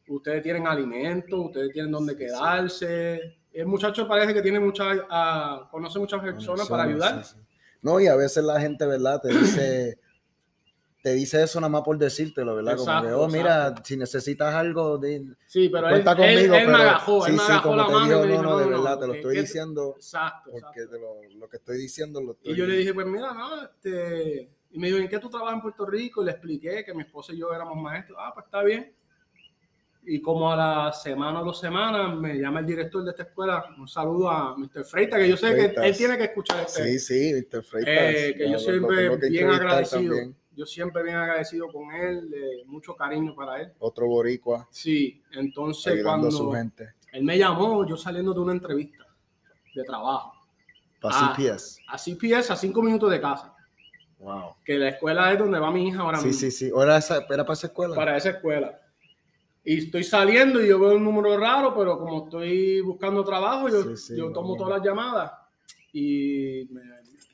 ustedes 0.09 0.43
tienen 0.43 0.67
alimento, 0.67 1.41
ustedes 1.43 1.71
tienen 1.73 1.93
sí. 2.07 2.15
quedarse. 2.15 3.37
El 3.53 3.65
muchacho 3.65 4.07
parece 4.07 4.33
que 4.33 4.41
tiene 4.41 4.59
muchas, 4.59 4.99
ah, 5.09 5.67
conoce 5.71 5.99
muchas 5.99 6.21
personas 6.21 6.67
para 6.67 6.83
ayudar. 6.83 7.23
sí, 7.23 7.35
sí. 7.35 7.41
No, 7.81 7.99
y 7.99 8.07
a 8.07 8.15
veces 8.15 8.43
la 8.43 8.59
gente, 8.59 8.85
¿verdad? 8.85 9.21
Te 9.21 9.29
dice, 9.29 9.99
te 11.03 11.13
dice 11.13 11.43
eso 11.43 11.59
nada 11.61 11.69
más 11.69 11.81
por 11.83 11.97
decírtelo, 11.97 12.55
¿verdad? 12.55 12.75
Como 12.77 13.01
que, 13.01 13.13
oh, 13.13 13.27
mira, 13.27 13.67
exacto. 13.67 13.81
si 13.85 13.97
necesitas 13.97 14.53
algo, 14.53 14.97
di- 14.97 15.31
Sí, 15.45 15.69
pero 15.69 15.87
él, 15.87 15.93
cuenta 16.03 16.11
él- 16.11 16.17
conmigo, 16.17 16.55
él 16.55 16.67
me 16.67 16.73
pero 16.73 16.77
agajó, 16.77 17.25
él 17.27 17.31
sí, 17.33 17.37
me 17.37 17.43
sí, 17.55 17.61
como 17.63 17.75
la 17.77 17.87
te 17.87 17.93
digo, 17.93 18.25
no, 18.25 18.43
no, 18.43 18.57
de 18.57 18.65
no, 18.65 18.71
verdad, 18.71 18.99
te 18.99 19.07
lo 19.07 19.13
¿qué- 19.13 19.19
estoy 19.19 19.37
diciendo 19.39 19.93
Exacto, 19.95 20.51
porque 20.51 20.81
exacto. 20.81 20.91
te 20.91 20.99
lo, 20.99 21.39
lo 21.39 21.49
que 21.49 21.57
estoy 21.57 21.77
diciendo 21.77 22.21
lo 22.21 22.31
estoy... 22.33 22.53
Y 22.53 22.55
yo 22.57 22.65
le 22.65 22.77
dije, 22.77 22.93
pues 22.93 23.07
mira, 23.07 23.33
no, 23.33 23.63
este, 23.63 24.49
y 24.71 24.79
me 24.79 24.87
dijo, 24.87 24.99
¿en 24.99 25.07
qué 25.07 25.19
tú 25.19 25.29
trabajas 25.29 25.55
en 25.55 25.61
Puerto 25.61 25.85
Rico? 25.85 26.21
Y 26.21 26.25
le 26.25 26.31
expliqué 26.31 26.83
que 26.83 26.93
mi 26.93 27.03
esposa 27.03 27.31
y 27.33 27.37
yo 27.37 27.53
éramos 27.53 27.77
maestros. 27.77 28.17
Ah, 28.21 28.31
pues 28.33 28.45
está 28.45 28.61
bien. 28.63 28.93
Y 30.09 30.21
como 30.21 30.49
a 30.49 30.55
la 30.55 30.93
semana 30.93 31.41
o 31.41 31.45
dos 31.45 31.59
semanas 31.59 32.15
me 32.17 32.35
llama 32.35 32.61
el 32.61 32.65
director 32.65 33.03
de 33.03 33.09
esta 33.11 33.23
escuela, 33.23 33.65
un 33.77 33.89
saludo 33.89 34.29
a 34.29 34.55
Mr. 34.57 34.85
Freita, 34.85 35.17
que 35.17 35.27
yo 35.27 35.35
sé 35.35 35.53
que 35.53 35.65
él 35.85 35.97
tiene 35.97 36.17
que 36.17 36.23
escuchar 36.23 36.61
este, 36.65 36.97
Sí, 36.97 36.99
sí, 36.99 37.33
Mr. 37.33 37.61
Freitas. 37.61 37.93
eh, 37.93 38.33
que 38.37 38.49
yo 38.49 38.57
siempre 38.57 39.19
que 39.19 39.29
bien 39.29 39.49
agradecido. 39.49 40.15
también. 40.15 40.35
Yo 40.55 40.65
siempre 40.65 41.03
bien 41.03 41.17
agradecido 41.17 41.67
con 41.67 41.91
él, 41.91 42.31
eh, 42.33 42.63
mucho 42.67 42.95
cariño 42.95 43.35
para 43.35 43.61
él. 43.61 43.73
Otro 43.79 44.07
boricua, 44.07 44.65
Sí, 44.71 45.21
entonces 45.33 45.91
ayudando 45.93 46.29
a 46.29 46.31
su 46.31 46.47
cuando 46.47 46.57
gente. 46.57 46.93
él 47.11 47.23
me 47.25 47.37
llamó, 47.37 47.85
yo 47.85 47.97
saliendo 47.97 48.33
de 48.33 48.39
una 48.39 48.53
entrevista 48.53 49.05
de 49.75 49.83
trabajo, 49.83 50.31
Para 51.01 51.15
Ah. 51.19 51.33
CPS. 51.35 51.81
a 51.89 51.97
CPS, 51.97 52.53
a 52.53 52.55
cinco 52.55 52.81
minutos 52.81 53.11
de 53.11 53.19
casa, 53.19 53.53
Wow. 54.19 54.55
que 54.63 54.77
la 54.79 54.87
escuela 54.89 55.31
es 55.33 55.37
donde 55.37 55.59
va 55.59 55.69
mi 55.69 55.89
hija 55.89 55.99
ahora 56.01 56.17
Sí, 56.19 56.27
mismo. 56.27 56.39
sí, 56.39 56.49
sí. 56.51 56.71
¿Era, 56.75 56.97
esa, 56.97 57.17
¿Era 57.29 57.43
para 57.43 57.53
esa 57.53 57.67
escuela? 57.67 57.93
para 57.95 58.15
esa 58.17 58.29
escuela. 58.29 58.79
Y 59.69 59.79
estoy 59.79 60.05
saliendo 60.05 60.63
y 60.63 60.69
yo 60.69 60.79
veo 60.79 60.95
un 60.95 61.03
número 61.03 61.37
raro, 61.37 61.75
pero 61.75 61.99
como 61.99 62.23
estoy 62.23 62.79
buscando 62.79 63.21
trabajo, 63.25 63.67
yo, 63.67 63.83
Sí, 63.83 63.97
sí, 63.97 64.17
yo 64.17 64.31
tomo 64.31 64.55
todas 64.55 64.77
las 64.77 64.87
llamadas. 64.87 65.29
Y 65.91 66.69
me 66.71 66.81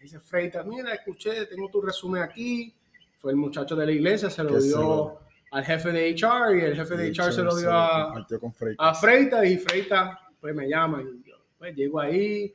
dice 0.01 0.19
Freitas, 0.19 0.65
mira, 0.65 0.95
escuché, 0.95 1.45
tengo 1.45 1.69
tu 1.69 1.79
resumen 1.79 2.23
aquí. 2.23 2.73
Fue 3.19 3.29
el 3.29 3.37
muchacho 3.37 3.75
de 3.75 3.85
la 3.85 3.91
iglesia, 3.91 4.31
se 4.31 4.43
lo 4.43 4.59
dio 4.59 5.19
al 5.51 5.63
jefe 5.63 5.91
de 5.91 6.09
HR 6.09 6.57
y 6.57 6.61
el 6.61 6.75
jefe 6.75 6.97
de 6.97 7.03
De 7.03 7.11
HR 7.11 7.33
se 7.33 7.43
lo 7.43 7.55
dio 7.55 7.71
a, 7.71 8.25
Freitas. 8.25 8.77
a 8.79 8.95
Freitas 8.95 9.45
y 9.45 9.57
Freitas 9.59 10.17
pues 10.41 10.55
me 10.55 10.67
llama 10.67 11.03
y 11.03 11.29
yo 11.29 11.35
pues 11.59 11.75
llego 11.75 11.99
ahí. 11.99 12.51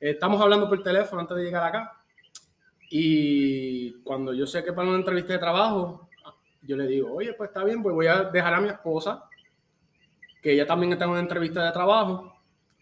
Estamos 0.00 0.40
hablando 0.40 0.68
por 0.68 0.82
teléfono 0.82 1.20
antes 1.20 1.36
de 1.36 1.44
llegar 1.44 1.62
acá. 1.62 2.02
Y 2.90 3.92
cuando 4.02 4.34
yo 4.34 4.44
sé 4.44 4.64
que 4.64 4.72
para 4.72 4.88
una 4.88 4.98
entrevista 4.98 5.34
de 5.34 5.38
trabajo, 5.38 6.09
yo 6.62 6.76
le 6.76 6.86
digo, 6.86 7.12
oye, 7.14 7.32
pues 7.34 7.48
está 7.50 7.64
bien, 7.64 7.82
pues 7.82 7.94
voy 7.94 8.06
a 8.06 8.24
dejar 8.24 8.54
a 8.54 8.60
mi 8.60 8.68
esposa 8.68 9.24
que 10.42 10.52
ella 10.52 10.66
también 10.66 10.92
está 10.92 11.04
en 11.04 11.10
una 11.12 11.20
entrevista 11.20 11.64
de 11.64 11.72
trabajo, 11.72 12.34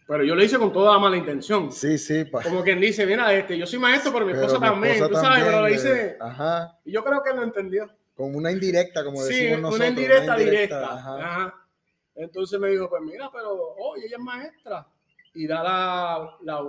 pero 0.07 0.23
yo 0.23 0.33
lo 0.35 0.43
hice 0.43 0.57
con 0.57 0.71
toda 0.71 0.93
la 0.93 0.99
mala 0.99 1.17
intención. 1.17 1.71
Sí, 1.71 1.97
sí. 1.97 2.25
pa- 2.25 2.41
Como 2.41 2.63
quien 2.63 2.79
dice, 2.79 3.05
mira, 3.05 3.31
este, 3.33 3.57
yo 3.57 3.65
soy 3.65 3.79
maestro, 3.79 4.11
pero 4.13 4.25
mi 4.25 4.31
pero 4.33 4.45
esposa 4.45 4.59
mi 4.63 4.67
también, 4.71 4.93
esposa 4.95 5.09
tú 5.09 5.15
sabes, 5.25 5.43
pero 5.43 5.61
lo 5.61 5.69
hice... 5.69 6.05
eh, 6.11 6.17
Ajá. 6.19 6.77
Y 6.85 6.91
yo 6.91 7.03
creo 7.03 7.21
que 7.21 7.33
lo 7.33 7.43
entendió. 7.43 7.89
Con 8.15 8.35
una 8.35 8.51
indirecta, 8.51 9.03
como 9.03 9.21
Sí, 9.21 9.33
decimos 9.33 9.59
nosotros. 9.61 9.79
una 9.79 9.87
indirecta 9.89 10.35
directa. 10.35 10.93
ajá. 10.93 11.15
Ajá. 11.17 11.55
Entonces 12.15 12.59
me 12.59 12.69
dijo, 12.69 12.89
pues 12.89 13.01
mira, 13.01 13.29
pero 13.31 13.53
oye, 13.77 14.07
ella 14.07 14.17
es 14.17 14.23
maestra. 14.23 14.87
Y 15.33 15.47
da 15.47 15.63
la, 15.63 16.29
la, 16.41 16.67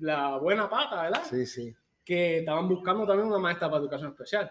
la 0.00 0.36
buena 0.38 0.68
pata, 0.68 1.02
¿verdad? 1.02 1.22
Sí, 1.28 1.46
sí. 1.46 1.74
Que 2.04 2.38
estaban 2.38 2.68
buscando 2.68 3.06
también 3.06 3.28
una 3.28 3.38
maestra 3.38 3.68
para 3.68 3.80
educación 3.80 4.10
especial. 4.10 4.50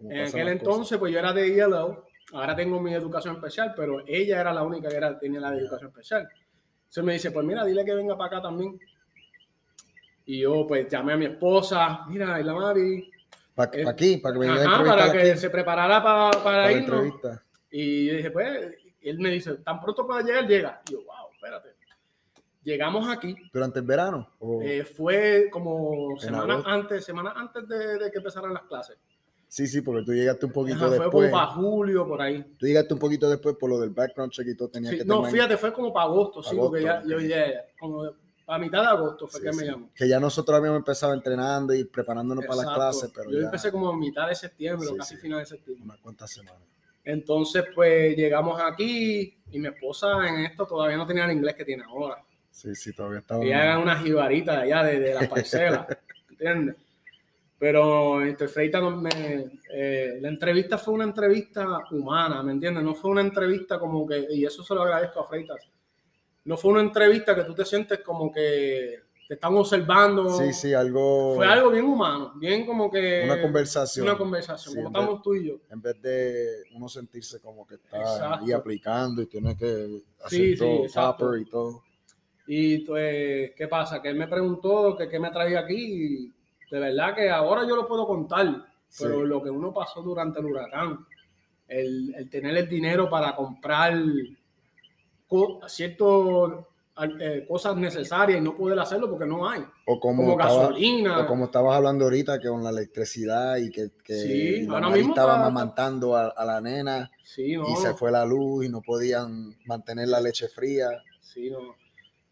En 0.00 0.20
aquel 0.26 0.48
entonces, 0.48 0.98
pues 0.98 1.12
yo 1.12 1.18
era 1.18 1.32
de 1.32 1.48
ILO, 1.48 2.06
ahora 2.32 2.54
tengo 2.56 2.80
mi 2.80 2.92
educación 2.92 3.36
especial, 3.36 3.72
pero 3.76 4.02
ella 4.06 4.40
era 4.40 4.52
la 4.52 4.62
única 4.62 4.88
que 4.88 4.96
era, 4.96 5.18
tenía 5.18 5.40
la 5.40 5.50
de 5.52 5.60
educación 5.60 5.90
especial. 5.90 6.28
Entonces 6.80 7.04
me 7.04 7.12
dice, 7.14 7.30
pues 7.30 7.46
mira, 7.46 7.64
dile 7.64 7.84
que 7.84 7.94
venga 7.94 8.16
para 8.16 8.26
acá 8.38 8.42
también. 8.42 8.78
Y 10.26 10.40
yo 10.40 10.66
pues 10.66 10.88
llamé 10.88 11.12
a 11.12 11.16
mi 11.16 11.26
esposa, 11.26 12.04
mira, 12.08 12.40
y 12.40 12.44
la 12.44 12.54
Mari, 12.54 13.10
Para 13.54 13.70
Eh, 13.78 13.84
aquí, 13.88 14.16
para 14.16 14.32
que 14.32 14.38
me 14.40 14.48
ajá, 14.48 14.84
para 14.84 15.04
aquí, 15.04 15.18
que 15.18 15.36
se 15.36 15.48
preparara 15.50 16.02
pa- 16.02 16.30
para, 16.32 16.42
para 16.42 16.72
irnos. 16.72 17.04
entrevista. 17.04 17.42
Y 17.70 18.06
yo 18.06 18.14
dije, 18.14 18.30
pues, 18.30 18.74
él 19.00 19.18
me 19.20 19.30
dice, 19.30 19.54
tan 19.58 19.80
pronto 19.80 20.06
pueda 20.06 20.22
llegar, 20.22 20.46
llega. 20.48 20.82
Y 20.88 20.92
yo, 20.92 20.98
wow, 21.04 21.30
espérate. 21.34 21.68
Llegamos 22.64 23.08
aquí, 23.08 23.36
¿Durante 23.52 23.78
el 23.80 23.84
verano? 23.84 24.30
O- 24.38 24.60
eh, 24.62 24.84
fue 24.84 25.48
como 25.52 26.18
semanas 26.18 26.50
agosto. 26.56 26.70
antes, 26.70 27.04
semanas 27.04 27.34
antes 27.36 27.68
de, 27.68 27.98
de 27.98 28.10
que 28.10 28.18
empezaran 28.18 28.54
las 28.54 28.62
clases. 28.62 28.96
Sí, 29.48 29.66
sí, 29.68 29.82
porque 29.82 30.02
tú 30.04 30.12
llegaste 30.12 30.46
un 30.46 30.52
poquito 30.52 30.76
Ajá, 30.78 30.86
fue 30.88 30.98
después. 30.98 31.30
como 31.30 31.30
para 31.30 31.52
julio, 31.52 32.06
por 32.08 32.20
ahí. 32.20 32.42
Tú 32.58 32.66
llegaste 32.66 32.92
un 32.94 32.98
poquito 33.00 33.30
después 33.30 33.54
por 33.56 33.70
lo 33.70 33.78
del 33.78 33.90
background 33.90 34.32
check 34.32 34.48
y 34.48 34.56
todo. 34.56 34.68
Tenía 34.68 34.90
Sí, 34.90 34.98
que 34.98 35.04
no, 35.04 35.24
fíjate, 35.24 35.56
fue 35.56 35.72
como 35.72 35.92
para 35.92 36.06
agosto, 36.06 36.42
sí, 36.42 36.50
Agosto, 36.50 36.70
porque 36.70 36.84
ya, 36.84 37.02
yo 37.06 37.20
ya, 37.20 37.46
como 37.78 38.04
a 38.46 38.58
mitad 38.58 38.80
de 38.82 38.88
agosto 38.88 39.26
fue 39.28 39.40
Sí, 39.40 39.46
que 39.46 39.52
sí. 39.52 39.58
me 39.60 39.64
llamó. 39.66 39.90
Que 39.94 40.08
ya 40.08 40.18
nosotros 40.18 40.58
habíamos 40.58 40.78
empezado 40.78 41.14
entrenando 41.14 41.72
y 41.72 41.84
preparándonos 41.84 42.44
para 42.46 42.62
las 42.62 42.74
clases, 42.74 43.10
pero 43.14 43.30
yo 43.30 43.38
ya 43.38 43.44
empecé 43.46 43.70
como 43.70 43.88
a 43.90 43.96
mitad 43.96 44.28
de 44.28 44.34
septiembre, 44.34 44.88
o 44.88 44.96
casi 44.96 45.16
final 45.16 45.38
de 45.38 45.46
septiembre. 45.46 45.84
unas 45.84 46.00
cuantas 46.00 46.30
semanas. 46.32 46.60
Entonces, 47.04 47.64
pues 47.74 48.16
llegamos 48.16 48.60
aquí 48.60 49.38
y 49.50 49.58
mi 49.58 49.68
esposa 49.68 50.26
en 50.26 50.46
esto 50.46 50.66
todavía 50.66 50.96
no 50.96 51.06
tenía 51.06 51.26
el 51.26 51.32
inglés 51.32 51.54
que 51.54 51.64
tiene 51.64 51.84
ahora. 51.84 52.16
Sí, 52.50 52.74
sí, 52.74 52.92
todavía 52.94 53.18
estaba. 53.20 53.44
Ella 53.44 53.62
era 53.64 53.78
una 53.78 53.96
jibarita 53.98 54.56
de 54.56 54.62
allá, 54.72 54.82
de, 54.84 55.00
de 55.00 55.14
la 55.14 55.20
parcela, 55.28 55.86
¿entiendes? 56.30 56.76
Pero 57.58 58.20
este, 58.22 58.48
Freita 58.48 58.80
me, 58.80 59.10
eh, 59.72 60.18
la 60.20 60.28
entrevista 60.28 60.76
fue 60.76 60.94
una 60.94 61.04
entrevista 61.04 61.66
humana, 61.92 62.42
¿me 62.42 62.52
entiendes? 62.52 62.82
No 62.82 62.94
fue 62.94 63.10
una 63.12 63.20
entrevista 63.20 63.78
como 63.78 64.06
que, 64.06 64.26
y 64.30 64.44
eso 64.44 64.62
se 64.62 64.74
lo 64.74 64.82
agradezco 64.82 65.20
a 65.20 65.24
Freitas, 65.28 65.58
no 66.44 66.56
fue 66.56 66.72
una 66.72 66.82
entrevista 66.82 67.34
que 67.34 67.44
tú 67.44 67.54
te 67.54 67.64
sientes 67.64 68.00
como 68.00 68.30
que 68.30 68.98
te 69.26 69.34
están 69.34 69.54
observando. 69.56 70.28
Sí, 70.36 70.52
sí, 70.52 70.74
algo. 70.74 71.36
Fue 71.36 71.46
algo 71.46 71.70
bien 71.70 71.86
humano, 71.86 72.34
bien 72.36 72.66
como 72.66 72.90
que... 72.90 73.22
Una 73.24 73.40
conversación. 73.40 74.06
Una 74.06 74.18
conversación, 74.18 74.74
Sí, 74.74 74.82
como 74.82 74.88
en 74.88 74.92
vez- 74.92 75.00
estamos 75.02 75.22
tú 75.22 75.34
y 75.34 75.48
yo. 75.48 75.54
En 75.70 75.80
vez 75.80 76.02
de 76.02 76.64
uno 76.74 76.88
sentirse 76.88 77.40
como 77.40 77.66
que 77.66 77.76
está 77.76 77.98
Exacto. 78.00 78.44
ahí 78.44 78.52
aplicando 78.52 79.22
y 79.22 79.26
tiene 79.26 79.56
que 79.56 80.02
hacer 80.22 80.28
Sí, 80.38 80.52
sí, 80.52 80.58
todo 80.58 80.84
exacto. 80.84 81.16
proper 81.24 81.40
y 81.40 81.44
todo. 81.46 81.82
Y 82.46 82.78
pues, 82.80 83.52
¿qué 83.56 83.66
pasa? 83.68 84.02
Que 84.02 84.10
él 84.10 84.16
me 84.16 84.28
preguntó 84.28 84.94
que 84.94 85.08
qué 85.08 85.18
me 85.18 85.30
traía 85.30 85.60
aquí. 85.60 86.30
De 86.74 86.80
verdad 86.80 87.14
que 87.14 87.30
ahora 87.30 87.64
yo 87.68 87.76
lo 87.76 87.86
puedo 87.86 88.04
contar, 88.04 88.46
Sí. 88.88 89.04
pero 89.04 89.24
lo 89.24 89.40
que 89.40 89.48
uno 89.48 89.72
pasó 89.72 90.02
durante 90.02 90.40
el 90.40 90.46
huracán, 90.46 91.06
el, 91.68 92.12
el 92.16 92.28
tener 92.28 92.56
el 92.56 92.68
dinero 92.68 93.08
para 93.08 93.36
comprar 93.36 93.94
co- 95.28 95.60
ciertas 95.68 96.08
eh, 97.20 97.44
cosas 97.48 97.76
necesarias 97.76 98.38
y 98.38 98.42
no 98.42 98.56
poder 98.56 98.78
hacerlo 98.78 99.08
porque 99.08 99.26
no 99.26 99.48
hay, 99.48 99.64
O 99.86 99.98
como, 100.00 100.22
como 100.22 100.32
estaba- 100.40 100.62
gasolina. 100.62 101.20
o 101.20 101.26
como 101.26 101.44
estabas 101.46 101.76
hablando 101.76 102.04
ahorita, 102.04 102.38
que 102.40 102.48
con 102.48 102.62
la 102.64 102.70
electricidad 102.70 103.56
y 103.56 103.70
que, 103.70 103.90
que 104.04 104.14
Sí, 104.14 104.62
la 104.66 104.74
ahora 104.78 104.96
estaba 104.96 105.32
está- 105.32 105.34
amamantando 105.46 106.16
a, 106.16 106.28
a 106.28 106.44
la 106.44 106.60
nena 106.60 107.10
Sí, 107.22 107.56
no. 107.56 107.68
y 107.68 107.76
se 107.76 107.94
fue 107.94 108.10
la 108.12 108.24
luz 108.24 108.64
y 108.66 108.68
no 108.68 108.80
podían 108.82 109.56
mantener 109.64 110.08
la 110.08 110.20
leche 110.20 110.48
fría. 110.48 110.88
Sí, 111.20 111.50
no. 111.50 111.74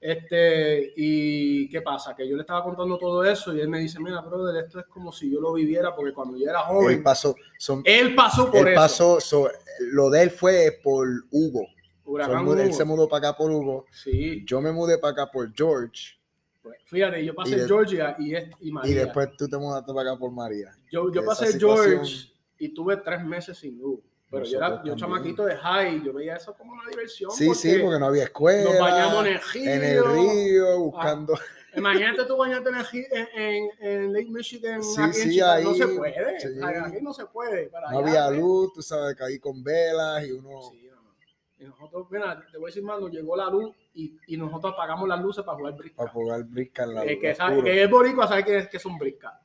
Este, 0.04 0.92
y 0.96 1.68
qué 1.68 1.80
pasa, 1.80 2.16
que 2.16 2.28
yo 2.28 2.34
le 2.34 2.40
estaba 2.42 2.64
contando 2.64 2.98
todo 2.98 3.22
eso 3.24 3.54
y 3.54 3.60
él 3.60 3.68
me 3.68 3.78
dice, 3.78 4.00
mira, 4.00 4.20
brother, 4.20 4.64
esto 4.64 4.80
es 4.80 4.86
como 4.86 5.12
si 5.12 5.30
yo 5.30 5.40
lo 5.40 5.52
viviera, 5.52 5.94
porque 5.94 6.12
cuando 6.12 6.36
yo 6.36 6.50
era 6.50 6.58
joven, 6.62 6.96
Él 6.96 7.02
pasó, 7.04 7.36
son, 7.56 7.82
él 7.84 8.12
pasó 8.16 8.50
por 8.50 8.62
él 8.66 8.68
eso. 8.72 8.80
pasó, 8.80 9.20
so- 9.20 9.48
lo 9.92 10.10
de 10.10 10.24
él 10.24 10.30
fue 10.32 10.80
por 10.82 11.06
Hugo. 11.30 11.66
So, 12.04 12.10
Huracán 12.10 12.48
él, 12.48 12.66
Hugo. 12.66 12.72
se 12.76 12.84
mudó 12.84 13.08
para 13.08 13.28
acá 13.28 13.38
por 13.38 13.52
Hugo. 13.52 13.86
Sí, 13.92 14.44
Yo 14.44 14.60
me 14.60 14.72
mudé 14.72 14.98
para 14.98 15.12
acá 15.12 15.30
por 15.30 15.54
George. 15.54 16.18
pues, 16.62 16.78
fíjate, 16.86 17.24
yo 17.24 17.32
pasé 17.32 17.58
de- 17.58 17.66
Georgia 17.68 18.16
y, 18.18 18.34
y 18.60 18.72
María. 18.72 18.90
Y 18.90 18.94
después 18.96 19.28
tú 19.38 19.48
te 19.48 19.56
mudaste 19.56 19.94
para 19.94 20.10
acá 20.10 20.18
por 20.18 20.32
María. 20.32 20.72
yo, 20.90 21.12
yo 21.12 21.24
pasé 21.24 21.56
George 21.60 22.28
y 22.58 22.74
tuve 22.74 22.96
tres 22.96 23.24
meses 23.24 23.56
sin 23.56 23.78
luz. 23.78 24.00
Pero 24.32 24.44
yo 24.46 24.56
era 24.58 24.82
yo 24.82 24.96
chamaquito 24.96 25.44
de 25.44 25.56
high, 25.56 26.02
yo 26.04 26.12
veía 26.12 26.36
eso 26.36 26.54
como 26.54 26.72
una 26.72 26.88
diversión. 26.90 27.30
Sí, 27.30 27.54
sí, 27.54 27.78
porque 27.80 27.98
no 28.00 28.06
había 28.06 28.24
escuela. 28.24 28.64
nos 28.70 28.78
bañamos 28.80 29.26
en 29.26 29.32
el 29.34 29.40
río. 29.52 29.70
en 29.72 29.84
el 29.84 30.04
río, 30.04 30.78
buscando. 30.80 31.34
Imagínate 31.74 32.24
tú 32.24 32.36
bañarte 32.36 32.68
en, 32.70 32.76
el 32.76 32.86
en, 33.12 33.28
en- 33.34 33.70
en 33.80 34.12
Lake 34.12 34.30
Michigan, 34.30 34.82
Sí, 34.82 35.00
aquí 35.00 35.20
en 35.20 35.30
sí, 35.32 35.38
no 35.38 35.46
ahí, 35.50 35.74
se 35.78 35.88
puede. 35.88 36.40
sí. 36.40 36.48
Aquí 36.62 36.98
no 37.02 37.12
se 37.14 37.26
puede. 37.26 37.66
para 37.68 37.90
no 37.90 37.98
allá, 38.00 38.08
había 38.08 38.26
pues. 38.28 38.40
luz, 38.40 38.72
tú 38.74 38.82
sabes, 38.82 39.20
ahí 39.22 39.38
con 39.38 39.62
velas 39.62 40.26
y 40.26 40.32
uno. 40.32 40.62
Sí, 40.70 40.88
no, 40.90 40.96
no. 41.02 41.14
Y 41.58 41.64
nosotros, 41.64 42.06
mira, 42.10 42.44
te 42.50 42.58
voy 42.58 42.66
a 42.66 42.68
decir 42.68 42.82
más, 42.82 43.00
nos 43.00 43.10
llegó 43.10 43.36
la 43.36 43.48
luz 43.48 43.74
y, 43.94 44.16
y 44.26 44.36
nosotros 44.36 44.72
apagamos 44.74 45.08
las 45.08 45.20
luces 45.22 45.44
para 45.44 45.56
jugar 45.58 45.74
brisca. 45.76 45.96
Para 45.96 46.10
jugar 46.10 46.44
brisca 46.44 46.84
en 46.84 46.94
la 46.94 47.02
El 47.04 47.12
luz. 47.14 47.20
que, 47.22 47.34
sabe, 47.34 47.62
que 47.62 47.82
es 47.84 47.90
boricua 47.90 48.28
sabe 48.28 48.44
que 48.44 48.56
es, 48.58 48.68
que 48.68 48.76
es 48.78 48.84
un 48.86 48.98
brisca. 48.98 49.40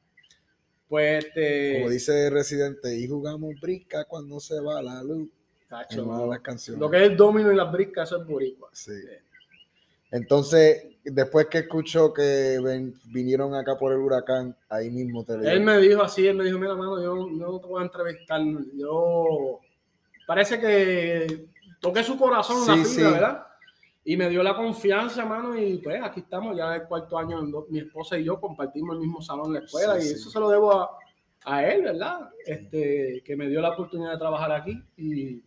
Pues, 0.90 1.26
este... 1.26 1.80
Como 1.80 1.90
dice 1.90 2.30
Residente, 2.30 2.96
y 2.98 3.08
jugamos 3.08 3.54
brisca 3.62 4.06
cuando 4.06 4.40
se 4.40 4.60
va 4.62 4.82
la 4.82 5.04
luz. 5.04 5.28
tacho, 5.68 6.28
las 6.28 6.40
canciones. 6.40 6.80
lo 6.80 6.90
que 6.90 6.98
es 6.98 7.04
el 7.12 7.18
domino 7.18 7.52
y 7.52 7.56
las 7.56 7.72
briscas, 7.72 8.10
eso 8.10 8.22
es 8.22 8.28
boricua. 8.28 8.70
Sí. 8.72 8.94
Entonces, 10.12 10.86
después 11.04 11.48
que 11.48 11.60
escuchó 11.60 12.14
que 12.14 12.60
ven- 12.64 12.94
vinieron 13.06 13.54
acá 13.54 13.78
por 13.78 13.92
el 13.92 14.00
huracán, 14.00 14.56
ahí 14.70 14.90
mismo 14.90 15.26
te 15.26 15.34
Él 15.34 15.60
me 15.62 15.78
dijo 15.80 16.02
así, 16.02 16.26
él 16.26 16.38
me 16.38 16.46
dijo, 16.46 16.58
mira, 16.58 16.76
mano, 16.76 17.02
yo, 17.04 17.28
yo 17.30 17.52
no 17.52 17.60
te 17.60 17.68
voy 17.68 17.82
a 17.82 17.86
entrevistar. 17.86 18.42
Yo... 18.76 19.60
Parece 20.26 20.60
que 20.60 21.48
toqué 21.82 22.04
su 22.04 22.18
corazón 22.18 22.66
la 22.68 22.86
Sí, 22.86 22.96
fibra, 22.96 23.08
sí. 23.08 23.14
¿verdad? 23.14 23.48
Y 24.10 24.16
me 24.16 24.30
dio 24.30 24.42
la 24.42 24.56
confianza, 24.56 25.26
mano, 25.26 25.54
y 25.58 25.80
pues 25.80 26.02
aquí 26.02 26.22
estamos, 26.22 26.56
ya 26.56 26.76
el 26.76 26.84
cuarto 26.84 27.18
año, 27.18 27.42
mi 27.68 27.80
esposa 27.80 28.18
y 28.18 28.24
yo 28.24 28.40
compartimos 28.40 28.96
el 28.96 29.02
mismo 29.02 29.22
salón 29.22 29.48
en 29.48 29.54
la 29.56 29.60
escuela, 29.60 30.00
Sí, 30.00 30.06
y 30.08 30.10
sí. 30.12 30.14
eso 30.16 30.30
se 30.30 30.40
lo 30.40 30.50
debo 30.50 30.72
a, 30.72 30.98
a 31.44 31.68
él, 31.68 31.84
¿verdad? 31.84 32.30
Este, 32.46 33.22
que 33.26 33.36
me 33.36 33.50
dio 33.50 33.60
la 33.60 33.72
oportunidad 33.72 34.14
de 34.14 34.18
trabajar 34.18 34.54
aquí, 34.54 34.82
y 34.96 35.44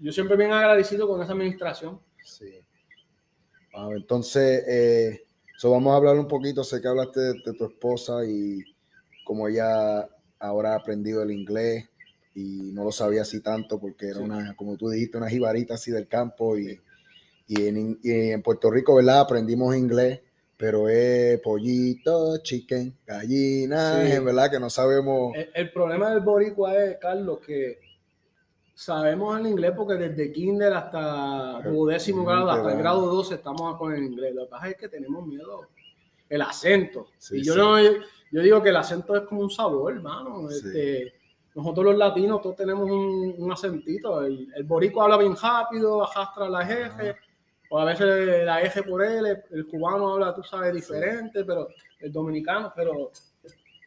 yo 0.00 0.10
siempre 0.10 0.36
bien 0.36 0.50
agradecido 0.50 1.06
con 1.06 1.22
esa 1.22 1.30
administración. 1.30 2.00
Sí. 2.24 2.50
Ah, 3.72 3.90
entonces, 3.94 4.64
eh, 4.66 5.24
so 5.56 5.70
vamos 5.70 5.92
a 5.92 5.96
hablar 5.98 6.18
un 6.18 6.26
poquito. 6.26 6.64
Sé 6.64 6.82
que 6.82 6.88
hablaste 6.88 7.20
de, 7.20 7.34
de 7.44 7.52
tu 7.52 7.66
esposa 7.66 8.24
y 8.26 8.64
cómo 9.24 9.46
ella 9.46 10.08
ahora 10.40 10.72
ha 10.72 10.78
aprendido 10.78 11.22
el 11.22 11.30
inglés 11.30 11.88
y 12.34 12.72
no 12.72 12.82
lo 12.82 12.90
sabía 12.90 13.22
así 13.22 13.40
tanto 13.40 13.78
porque 13.78 14.08
era 14.08 14.18
una, 14.18 14.56
como 14.56 14.76
tú 14.76 14.88
dijiste, 14.90 15.18
una 15.18 15.30
jibarita 15.30 15.74
así 15.74 15.92
del 15.92 16.08
campo 16.08 16.58
y, 16.58 16.80
y, 17.46 17.66
en, 17.68 17.98
y 18.02 18.30
en 18.30 18.42
Puerto 18.42 18.70
Rico, 18.70 18.96
¿verdad? 18.96 19.20
Aprendimos 19.20 19.76
inglés, 19.76 20.20
pero 20.56 20.88
es 20.88 21.38
pollito, 21.40 22.38
chicken, 22.42 22.96
gallina, 23.06 24.04
Sí. 24.06 24.18
verdad 24.20 24.50
que 24.50 24.58
no 24.60 24.70
sabemos. 24.70 25.34
El, 25.36 25.50
el 25.54 25.72
problema 25.72 26.10
del 26.10 26.20
boricua 26.20 26.74
es, 26.76 26.96
Carlos, 26.98 27.38
que 27.46 27.78
sabemos 28.74 29.38
el 29.40 29.46
inglés 29.46 29.72
porque 29.76 29.94
desde 29.94 30.32
kinder 30.32 30.72
hasta 30.72 31.62
duodécimo 31.62 32.24
grado, 32.24 32.50
hasta 32.50 32.72
el 32.72 32.78
grado 32.78 33.06
12 33.06 33.34
estamos 33.36 33.76
con 33.78 33.94
el 33.94 34.04
inglés. 34.04 34.34
Lo 34.34 34.44
que 34.44 34.50
pasa 34.50 34.68
es 34.70 34.76
que 34.76 34.88
tenemos 34.88 35.26
miedo. 35.26 35.68
El 36.28 36.42
acento. 36.42 37.06
Sí, 37.18 37.38
y 37.38 37.44
yo 37.44 37.52
sí. 37.52 37.58
no 37.58 37.80
yo 38.32 38.42
digo 38.42 38.60
que 38.62 38.70
el 38.70 38.76
acento 38.76 39.14
es 39.14 39.22
como 39.22 39.42
un 39.42 39.50
sabor, 39.50 39.92
hermano. 39.94 40.48
Sí. 40.50 40.56
Este, 40.56 41.14
nosotros 41.54 41.86
los 41.86 41.96
latinos 41.96 42.42
todos 42.42 42.56
tenemos 42.56 42.90
un, 42.90 43.34
un 43.38 43.52
acentito. 43.52 44.22
El, 44.24 44.52
el 44.54 44.64
boricua 44.64 45.04
habla 45.04 45.16
bien 45.18 45.36
rápido, 45.40 46.02
arrastra 46.02 46.48
la 46.50 46.62
eje, 46.62 47.14
o 47.70 47.78
a 47.78 47.84
veces 47.84 48.44
la 48.44 48.60
eje 48.62 48.82
por 48.82 49.02
él, 49.04 49.26
el, 49.26 49.42
el 49.50 49.66
cubano 49.66 50.14
habla, 50.14 50.34
tú 50.34 50.42
sabes, 50.42 50.72
diferente, 50.74 51.44
pero 51.44 51.68
el 52.00 52.12
dominicano, 52.12 52.72
pero 52.74 53.10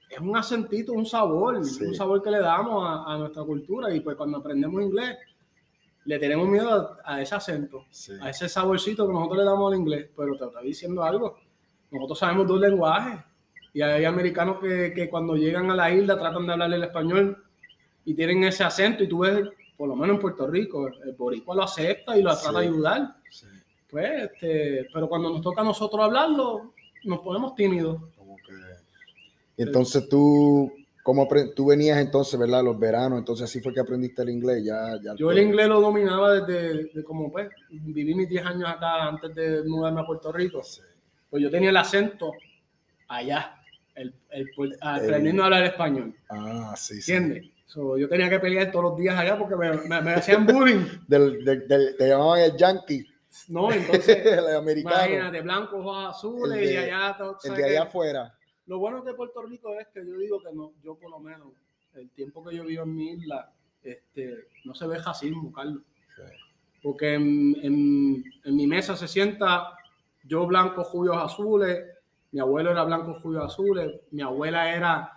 es 0.10 0.20
un 0.20 0.36
acentito, 0.36 0.94
un 0.94 1.06
sabor, 1.06 1.64
Sí. 1.64 1.84
un 1.86 1.94
sabor 1.94 2.22
que 2.22 2.32
le 2.32 2.40
damos 2.40 2.84
a, 2.86 3.14
a 3.14 3.18
nuestra 3.18 3.44
cultura 3.44 3.94
y 3.94 4.00
pues 4.00 4.16
cuando 4.18 4.38
aprendemos 4.40 4.82
inglés 4.82 5.18
le 6.06 6.18
tenemos 6.18 6.48
miedo 6.48 6.98
a, 7.06 7.16
a 7.16 7.22
ese 7.22 7.36
acento, 7.36 7.86
Sí. 7.92 8.14
a 8.22 8.30
ese 8.30 8.50
saborcito 8.50 9.06
que 9.06 9.14
nosotros 9.14 9.38
le 9.40 9.46
damos 9.46 9.72
al 9.72 9.80
inglés, 9.80 10.10
pero 10.18 10.36
te 10.38 10.46
estoy 10.46 10.66
diciendo 10.68 11.04
algo, 11.04 11.38
nosotros 11.92 12.20
sabemos 12.20 12.48
dos 12.48 12.60
lenguajes 12.60 13.20
y 13.74 13.82
hay 13.82 14.04
americanos 14.06 14.58
que, 14.60 14.92
que 14.96 15.10
cuando 15.10 15.36
llegan 15.36 15.70
a 15.70 15.76
la 15.76 15.92
isla 15.92 16.18
tratan 16.18 16.48
de 16.48 16.54
hablarle 16.54 16.78
el 16.78 16.84
español 16.84 17.44
y 18.04 18.16
tienen 18.16 18.44
ese 18.44 18.64
acento 18.64 19.04
y 19.04 19.08
tú 19.08 19.20
ves 19.20 19.48
por 19.78 19.88
lo 19.88 19.96
menos 19.96 20.16
en 20.16 20.22
Puerto 20.22 20.46
Rico, 20.48 20.88
el 20.88 21.14
boricua 21.14 21.56
lo 21.56 21.64
acepta 21.64 22.18
y 22.18 22.22
lo 22.24 22.34
Sí. 22.34 22.44
trata 22.44 22.60
de 22.60 22.66
ayudar. 22.66 23.16
Sí, 23.90 23.92
Pues, 23.92 24.24
este, 24.32 24.88
pero 24.94 25.10
cuando 25.10 25.30
nos 25.32 25.42
toca 25.42 25.62
a 25.62 25.66
nosotros 25.66 26.04
hablarlo, 26.06 26.74
nos 27.06 27.20
ponemos 27.20 27.56
tímidos. 27.56 28.02
que... 28.46 29.64
Entonces 29.64 30.08
tú, 30.08 30.72
¿cómo 31.04 31.28
tú 31.56 31.66
venías 31.68 31.98
entonces, 31.98 32.40
verdad, 32.40 32.64
los 32.64 32.78
veranos? 32.80 33.20
Entonces 33.20 33.46
así 33.46 33.60
fue 33.62 33.74
que 33.74 33.80
aprendiste 33.80 34.22
el 34.22 34.30
inglés, 34.30 34.64
ya... 34.64 34.98
ya 35.04 35.16
Yo 35.16 35.32
el 35.32 35.40
inglés 35.40 35.68
lo 35.68 35.82
dominaba 35.82 36.40
desde 36.42 36.86
de 36.94 37.04
como 37.04 37.32
pues, 37.32 37.50
viví 37.70 38.14
mis 38.16 38.30
10 38.30 38.46
años 38.46 38.70
acá 38.70 39.08
antes 39.08 39.34
de 39.36 39.64
mudarme 39.66 40.02
a 40.02 40.06
Puerto 40.06 40.32
Rico. 40.32 40.62
Sí. 40.64 40.82
Pues 41.30 41.44
yo 41.44 41.50
tenía 41.50 41.70
el 41.72 41.78
acento 41.78 42.32
allá, 43.08 43.56
el, 43.96 44.14
el, 44.32 44.48
El- 44.58 44.78
aprendiendo 44.82 45.42
a 45.44 45.46
hablar 45.46 45.64
español. 45.64 46.14
Ah, 46.30 46.74
sí, 46.78 47.02
sí. 47.02 47.12
¿Entiendes? 47.12 47.52
So, 47.66 47.98
yo 48.00 48.08
tenía 48.10 48.30
que 48.30 48.40
pelear 48.40 48.72
todos 48.72 48.86
los 48.86 48.98
días 48.98 49.16
allá 49.18 49.38
porque 49.38 49.56
me, 49.56 49.72
me- 49.88 50.02
me 50.02 50.14
hacían 50.14 50.46
bullying. 50.46 50.86
Del, 51.08 51.44
del- 51.46 51.68
del- 51.68 51.96
te 51.98 52.08
llamaban 52.08 52.40
el 52.42 52.58
yankee, 52.58 53.06
No, 53.48 53.72
entonces, 53.72 54.26
el 54.26 54.56
americano, 54.56 54.96
imagínate, 54.96 55.42
blancos, 55.42 55.80
ojos 55.86 56.16
azules 56.16 56.60
de- 56.60 56.74
y 56.74 56.78
allá. 56.78 57.16
todo, 57.18 57.32
el 57.32 57.40
¿sabes 57.40 57.58
de 57.58 57.70
allá 57.70 57.84
afuera. 57.84 58.36
Lo 58.66 58.80
bueno 58.80 59.02
de 59.02 59.14
Puerto 59.14 59.42
Rico 59.44 59.80
es 59.80 59.88
que 59.88 60.06
yo 60.06 60.18
digo 60.18 60.42
que 60.42 60.54
no, 60.54 60.74
yo 60.84 60.96
por 60.96 61.10
lo 61.12 61.20
menos, 61.20 61.48
el 61.96 62.10
tiempo 62.12 62.44
que 62.44 62.56
yo 62.56 62.64
vivo 62.66 62.84
en 62.84 62.96
mi 62.96 63.12
isla, 63.12 63.52
este, 63.84 64.48
no 64.66 64.74
se 64.76 64.86
ve 64.88 64.98
racismo, 65.00 65.52
Carlos. 65.52 65.84
Porque 66.82 67.16
en, 67.16 67.56
en- 67.62 68.24
en 68.44 68.56
mi 68.56 68.66
mesa 68.68 68.96
se 68.96 69.08
sienta 69.08 69.74
yo 70.24 70.46
blanco, 70.48 70.84
judíos 70.84 71.18
azules, 71.18 71.84
mi 72.32 72.40
abuelo 72.40 72.72
era 72.72 72.84
blanco, 72.84 73.20
judíos 73.20 73.46
azules, 73.46 73.92
mi 74.12 74.22
abuela 74.22 74.74
era 74.74 75.12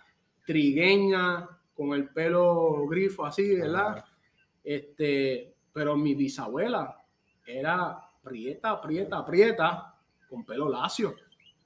trigueña, 0.46 1.48
con 1.74 1.92
el 1.94 2.08
pelo 2.10 2.86
grifo 2.86 3.24
así, 3.24 3.56
¿verdad? 3.56 3.98
Ajá. 3.98 4.08
Este, 4.62 5.54
pero 5.72 5.96
mi 5.96 6.14
bisabuela 6.14 6.96
era 7.46 7.98
prieta, 8.22 8.80
prieta, 8.80 9.24
prieta, 9.24 9.94
con 10.28 10.44
pelo 10.44 10.68
lacio. 10.68 11.14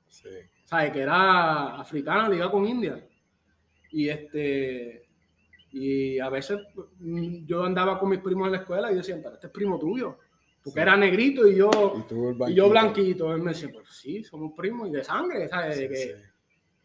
Sí. 0.09 0.28
¿sabes? 0.64 0.92
Que 0.92 1.00
era 1.02 1.76
africana 1.78 2.28
ligada 2.28 2.50
con 2.50 2.66
India. 2.66 3.06
Y 3.90 4.09
este 4.09 5.02
y 5.73 6.18
a 6.18 6.28
veces 6.30 6.59
mm, 6.99 7.45
yo 7.45 7.64
andaba 7.64 7.99
con 7.99 8.09
mis 8.11 8.21
primos 8.21 8.47
en 8.47 8.52
la 8.52 8.59
escuela 8.59 8.88
y 8.90 8.95
yo 8.95 8.99
decía, 8.99 9.16
pero 9.23 9.35
este 9.35 9.47
es 9.49 9.52
primo 9.52 9.78
tuyo. 9.78 10.18
Porque 10.64 10.80
Sí. 10.80 10.83
era 10.83 10.97
negrito 10.97 11.47
y 11.47 11.54
yo, 11.56 11.71
Y 12.49 12.50
y 12.52 12.54
yo 12.54 12.68
blanquito. 12.68 13.33
Él 13.35 13.42
me 13.42 13.52
decía, 13.52 13.68
pues 13.73 13.88
sí, 13.90 14.25
somos 14.25 14.52
primos 14.56 14.88
y 14.88 14.92
de 14.92 15.04
sangre, 15.04 15.49
¿sabes? 15.49 15.76
Sí, 15.76 15.83
De 15.83 15.88
que. 15.88 16.16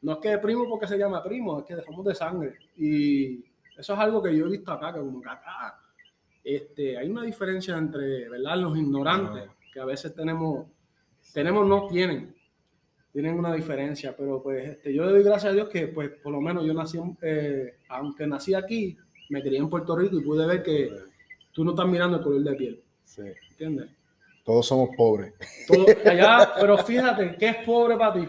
No 0.01 0.13
es 0.13 0.17
que 0.19 0.37
primo 0.39 0.67
porque 0.67 0.87
se 0.87 0.97
llama 0.97 1.23
primo, 1.23 1.59
es 1.59 1.65
que 1.65 1.81
somos 1.83 2.05
de 2.05 2.15
sangre. 2.15 2.57
Y 2.77 3.43
eso 3.77 3.93
es 3.93 3.99
algo 3.99 4.21
que 4.21 4.35
yo 4.35 4.45
he 4.47 4.49
visto 4.51 4.71
acá, 4.71 4.93
que 4.93 4.99
como 4.99 5.21
que 5.21 5.29
acá 5.29 5.79
este, 6.43 6.97
hay 6.97 7.09
una 7.09 7.23
diferencia 7.23 7.77
entre, 7.77 8.29
¿verdad? 8.29 8.57
Los 8.57 8.77
ignorantes, 8.77 9.49
que 9.73 9.79
a 9.79 9.85
veces 9.85 10.13
tenemos, 10.13 10.67
tenemos, 11.33 11.67
no 11.67 11.87
tienen, 11.87 12.35
tienen 13.11 13.37
una 13.37 13.53
diferencia, 13.53 14.15
pero 14.15 14.41
pues 14.41 14.69
este, 14.69 14.93
yo 14.93 15.05
le 15.05 15.11
doy 15.11 15.23
gracias 15.23 15.51
a 15.51 15.55
Dios 15.55 15.69
que 15.69 15.87
pues 15.87 16.09
por 16.23 16.31
lo 16.31 16.41
menos 16.41 16.65
yo 16.65 16.73
nací, 16.73 16.99
eh, 17.21 17.75
aunque 17.89 18.25
nací 18.25 18.53
aquí, 18.53 18.97
me 19.29 19.41
crié 19.41 19.59
en 19.59 19.69
Puerto 19.69 19.95
Rico 19.95 20.17
y 20.17 20.23
pude 20.23 20.45
ver 20.45 20.63
que 20.63 20.89
tú 21.51 21.63
no 21.63 21.71
estás 21.71 21.87
mirando 21.87 22.17
el 22.17 22.23
color 22.23 22.41
de 22.41 22.55
piel, 22.55 22.83
Sí. 23.03 23.23
¿entiendes? 23.51 23.89
Todos 24.43 24.65
somos 24.65 24.89
pobres. 24.97 25.33
Todo 25.67 25.85
allá, 26.09 26.53
pero 26.59 26.77
fíjate, 26.79 27.35
¿qué 27.37 27.49
es 27.49 27.55
pobre 27.65 27.95
para 27.97 28.13
ti? 28.13 28.27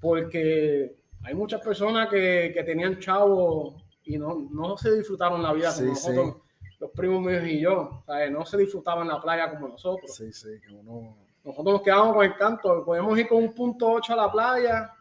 Porque 0.00 0.94
hay 1.22 1.34
muchas 1.34 1.60
personas 1.60 2.08
que, 2.08 2.52
que 2.54 2.62
tenían 2.64 2.98
chavos 2.98 3.82
y 4.04 4.18
no, 4.18 4.48
no 4.50 4.76
se 4.76 4.96
disfrutaron 4.96 5.42
la 5.42 5.52
vida 5.52 5.72
como 5.74 5.94
Sí, 5.94 6.08
nosotros, 6.10 6.41
los 6.82 6.90
primos 6.90 7.20
míos 7.22 7.44
y 7.46 7.60
yo, 7.60 8.02
¿sabes? 8.04 8.28
no 8.32 8.44
se 8.44 8.58
disfrutaban 8.58 9.06
la 9.06 9.20
playa 9.22 9.48
como 9.50 9.68
nosotros. 9.68 10.12
Sí, 10.12 10.32
sí, 10.32 10.48
que 10.60 10.74
uno... 10.74 11.16
Nosotros 11.44 11.74
nos 11.74 11.82
quedábamos 11.82 12.14
con 12.16 12.24
el 12.24 12.36
canto, 12.36 12.84
podíamos 12.84 13.16
ir 13.18 13.28
con 13.28 13.38
un 13.38 13.54
punto 13.54 13.88
8 13.92 14.12
a 14.12 14.16
la 14.16 14.32
playa 14.32 14.92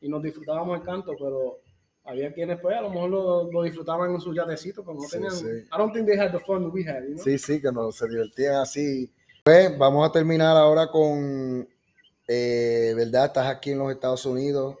y 0.00 0.08
nos 0.08 0.22
disfrutábamos 0.22 0.78
el 0.78 0.84
canto, 0.84 1.14
pero 1.18 1.58
había 2.04 2.32
quienes 2.32 2.60
pues 2.60 2.76
a 2.76 2.82
lo 2.82 2.90
mejor 2.90 3.10
lo, 3.10 3.50
lo 3.52 3.62
disfrutaban 3.64 4.12
en 4.12 4.20
sus 4.20 4.34
yatecitos, 4.34 4.84
pero 4.84 4.96
no 4.96 5.02
Sí, 5.02 5.10
tenían... 5.10 5.32
sí. 5.32 5.46
I 5.46 5.76
don't 5.76 5.92
think 5.92 6.06
they 6.06 6.16
had 6.16 6.30
the 6.30 6.38
fun 6.38 6.70
we 6.72 6.84
had, 6.88 7.02
you 7.02 7.14
know? 7.14 7.24
Sí, 7.24 7.36
sí, 7.36 7.60
que 7.60 7.72
nos 7.72 7.96
se 7.96 8.08
divertían 8.08 8.54
así. 8.56 9.12
Pues 9.44 9.76
vamos 9.76 10.08
a 10.08 10.12
terminar 10.12 10.56
ahora 10.56 10.88
con, 10.88 11.68
eh, 12.28 12.92
¿verdad? 12.96 13.26
Estás 13.26 13.46
aquí 13.48 13.72
en 13.72 13.78
los 13.80 13.90
Estados 13.90 14.24
Unidos, 14.24 14.76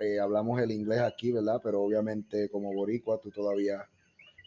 eh, 0.00 0.18
hablamos 0.18 0.60
el 0.60 0.72
inglés 0.72 1.00
aquí, 1.00 1.30
¿verdad? 1.30 1.60
Pero 1.62 1.82
obviamente 1.82 2.48
como 2.50 2.72
boricua 2.72 3.20
tú 3.20 3.30
todavía 3.30 3.88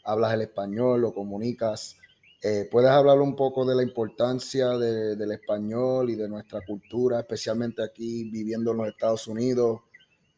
hablas 0.04 0.34
el 0.34 0.42
español, 0.42 1.02
lo 1.02 1.14
comunicas. 1.14 1.98
Eh, 2.44 2.68
¿Puedes 2.72 2.90
hablar 2.90 3.20
un 3.20 3.36
poco 3.36 3.66
de 3.66 3.76
la 3.76 3.84
importancia 3.84 4.70
de- 4.70 5.16
del 5.16 5.32
español 5.32 6.10
y 6.10 6.16
de 6.16 6.28
nuestra 6.28 6.62
cultura, 6.66 7.20
especialmente 7.20 7.84
aquí 7.84 8.30
viviendo 8.32 8.72
en 8.72 8.78
los 8.78 8.88
Estados 8.88 9.28
Unidos, 9.28 9.82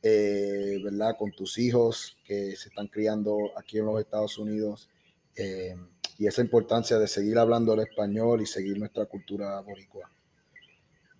eh, 0.01 0.79
¿verdad? 0.83 1.15
Con 1.17 1.31
tus 1.31 1.57
hijos 1.57 2.17
que 2.25 2.55
se 2.57 2.67
están 2.69 2.87
criando 2.87 3.37
aquí 3.57 3.77
en 3.79 3.85
los 3.85 3.99
Estados 3.99 4.37
Unidos. 4.37 4.89
eh, 5.35 5.75
y 6.19 6.27
esa 6.27 6.41
importancia 6.41 6.99
de 6.99 7.07
seguir 7.07 7.39
hablando 7.39 7.73
el 7.73 7.79
español 7.79 8.41
y 8.41 8.45
seguir 8.45 8.77
nuestra 8.77 9.07
cultura 9.07 9.59
boricua. 9.61 10.07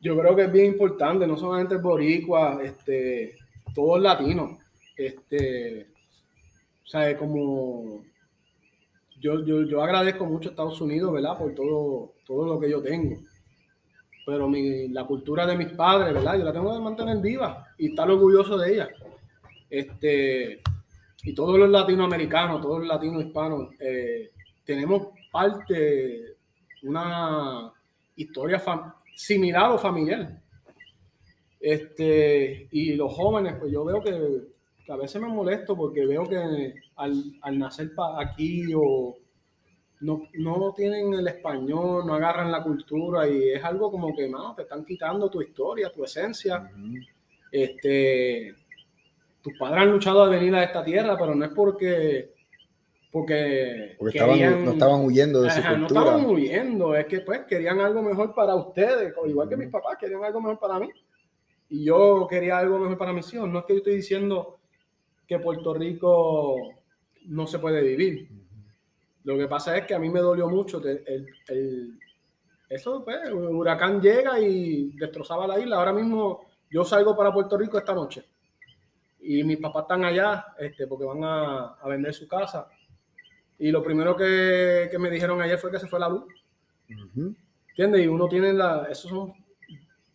Yo 0.01 0.15
creo 0.19 0.35
que 0.35 0.43
es 0.43 0.51
bien 0.51 0.67
importante, 0.67 1.25
no 1.25 1.35
solamente 1.35 1.77
boricua, 1.77 2.61
este, 2.63 3.35
todos 3.73 3.99
latinos. 3.99 4.59
Este, 4.95 5.87
o 6.83 6.87
sea, 6.87 7.17
como 7.17 8.03
yo, 9.23 9.41
yo, 9.45 9.61
yo 9.63 9.81
agradezco 9.81 10.25
mucho 10.25 10.49
a 10.49 10.51
Estados 10.51 10.81
Unidos, 10.81 11.13
¿verdad? 11.13 11.37
Por 11.37 11.55
todo, 11.55 12.13
todo 12.25 12.45
lo 12.45 12.59
que 12.59 12.69
yo 12.69 12.81
tengo. 12.81 13.15
Pero 14.25 14.49
mi, 14.49 14.89
la 14.89 15.05
cultura 15.05 15.45
de 15.45 15.57
mis 15.57 15.69
padres, 15.69 16.13
¿verdad? 16.13 16.37
Yo 16.37 16.43
la 16.43 16.51
tengo 16.51 16.73
que 16.73 16.83
mantener 16.83 17.19
viva 17.19 17.65
y 17.77 17.89
estar 17.89 18.11
orgulloso 18.11 18.57
de 18.57 18.73
ella. 18.73 18.89
Este, 19.69 20.61
y 21.23 21.33
todos 21.33 21.57
los 21.57 21.69
latinoamericanos, 21.69 22.61
todos 22.61 22.79
los 22.79 22.87
latinos 22.87 23.23
hispanos, 23.23 23.69
eh, 23.79 24.31
tenemos 24.65 25.07
parte, 25.31 26.35
una 26.83 27.71
historia 28.17 28.61
similar 29.15 29.71
o 29.71 29.77
familiar. 29.77 30.37
Este, 31.61 32.67
y 32.71 32.93
los 32.95 33.13
jóvenes, 33.13 33.55
pues 33.57 33.71
yo 33.71 33.85
veo 33.85 34.01
que, 34.03 34.53
que 34.85 34.91
a 34.91 34.97
veces 34.97 35.21
me 35.21 35.27
molesto 35.27 35.75
porque 35.75 36.05
veo 36.05 36.23
que 36.27 36.73
al, 36.95 37.23
al 37.41 37.59
nacer 37.59 37.91
aquí 38.17 38.73
o 38.75 39.15
no, 40.01 40.23
no 40.33 40.73
tienen 40.73 41.13
el 41.13 41.27
español, 41.27 42.05
no 42.05 42.13
agarran 42.15 42.51
la 42.51 42.61
cultura 42.61 43.27
y 43.27 43.51
es 43.51 43.63
algo 43.63 43.89
como 43.89 44.13
que 44.15 44.27
no, 44.27 44.53
te 44.53 44.63
están 44.63 44.83
quitando 44.83 45.29
tu 45.29 45.41
historia, 45.41 45.91
tu 45.91 46.03
esencia. 46.03 46.69
Este, 47.51 48.53
tus 49.41 49.57
padres 49.57 49.83
han 49.83 49.91
luchado 49.91 50.23
a 50.23 50.29
venir 50.29 50.53
a 50.55 50.63
esta 50.63 50.83
tierra, 50.83 51.17
pero 51.17 51.33
no 51.35 51.45
es 51.45 51.51
porque 51.51 52.33
porque, 53.13 53.95
Porque 53.99 54.17
estaban, 54.17 54.65
no 54.65 54.71
estaban 54.71 55.01
huyendo 55.05 55.43
de 55.43 55.51
su 55.51 55.59
Ajá, 55.59 55.73
no 55.73 55.85
cultura. 55.85 56.01
estaban 56.01 56.25
huyendo, 56.25 56.95
es 56.95 57.05
que 57.05 57.19
pues 57.19 57.41
querían 57.41 57.79
algo 57.79 58.01
mejor 58.01 58.33
para 58.33 58.55
ustedes, 58.55 59.13
igual 59.27 59.47
que 59.47 59.55
mis 59.55 59.69
papás 59.69 59.97
querían 59.99 60.23
algo 60.23 60.41
mejor 60.41 60.57
para 60.59 60.79
mí. 60.79 60.89
Y 61.69 61.85
yo 61.85 62.25
quería 62.27 62.57
algo 62.57 62.79
mejor 62.79 62.97
para 62.97 63.13
mis 63.13 63.31
hijos. 63.31 63.47
No 63.47 63.59
es 63.59 63.65
que 63.65 63.73
yo 63.73 63.77
estoy 63.77 63.97
diciendo 63.97 64.57
que 65.37 65.43
Puerto 65.43 65.73
Rico 65.73 66.55
no 67.25 67.47
se 67.47 67.59
puede 67.59 67.81
vivir. 67.81 68.29
Lo 69.23 69.37
que 69.37 69.47
pasa 69.47 69.77
es 69.77 69.85
que 69.85 69.95
a 69.95 69.99
mí 69.99 70.09
me 70.09 70.19
dolió 70.19 70.47
mucho 70.49 70.81
el, 70.85 71.03
el- 71.47 71.99
eso, 72.69 73.03
pues, 73.03 73.17
el 73.25 73.33
huracán 73.33 74.01
llega 74.01 74.39
y 74.39 74.91
destrozaba 74.97 75.45
la 75.47 75.59
isla. 75.59 75.77
Ahora 75.77 75.93
mismo 75.93 76.45
yo 76.71 76.83
salgo 76.83 77.15
para 77.15 77.31
Puerto 77.33 77.57
Rico 77.57 77.77
esta 77.77 77.93
noche 77.93 78.25
y 79.21 79.43
mis 79.43 79.57
papás 79.57 79.83
están 79.83 80.03
allá 80.05 80.47
este, 80.59 80.87
porque 80.87 81.05
van 81.05 81.23
a, 81.23 81.65
a 81.75 81.87
vender 81.87 82.13
su 82.13 82.27
casa. 82.27 82.67
Y 83.59 83.71
lo 83.71 83.83
primero 83.83 84.15
que, 84.15 84.87
que 84.91 84.97
me 84.99 85.09
dijeron 85.09 85.41
ayer 85.41 85.57
fue 85.57 85.71
que 85.71 85.79
se 85.79 85.87
fue 85.87 85.99
la 85.99 86.09
luz. 86.09 86.25
¿Entiendes? 87.69 88.03
Y 88.03 88.07
uno 88.07 88.27
tiene 88.27 88.51
la, 88.53 88.87
eso 88.89 89.07
son 89.07 89.33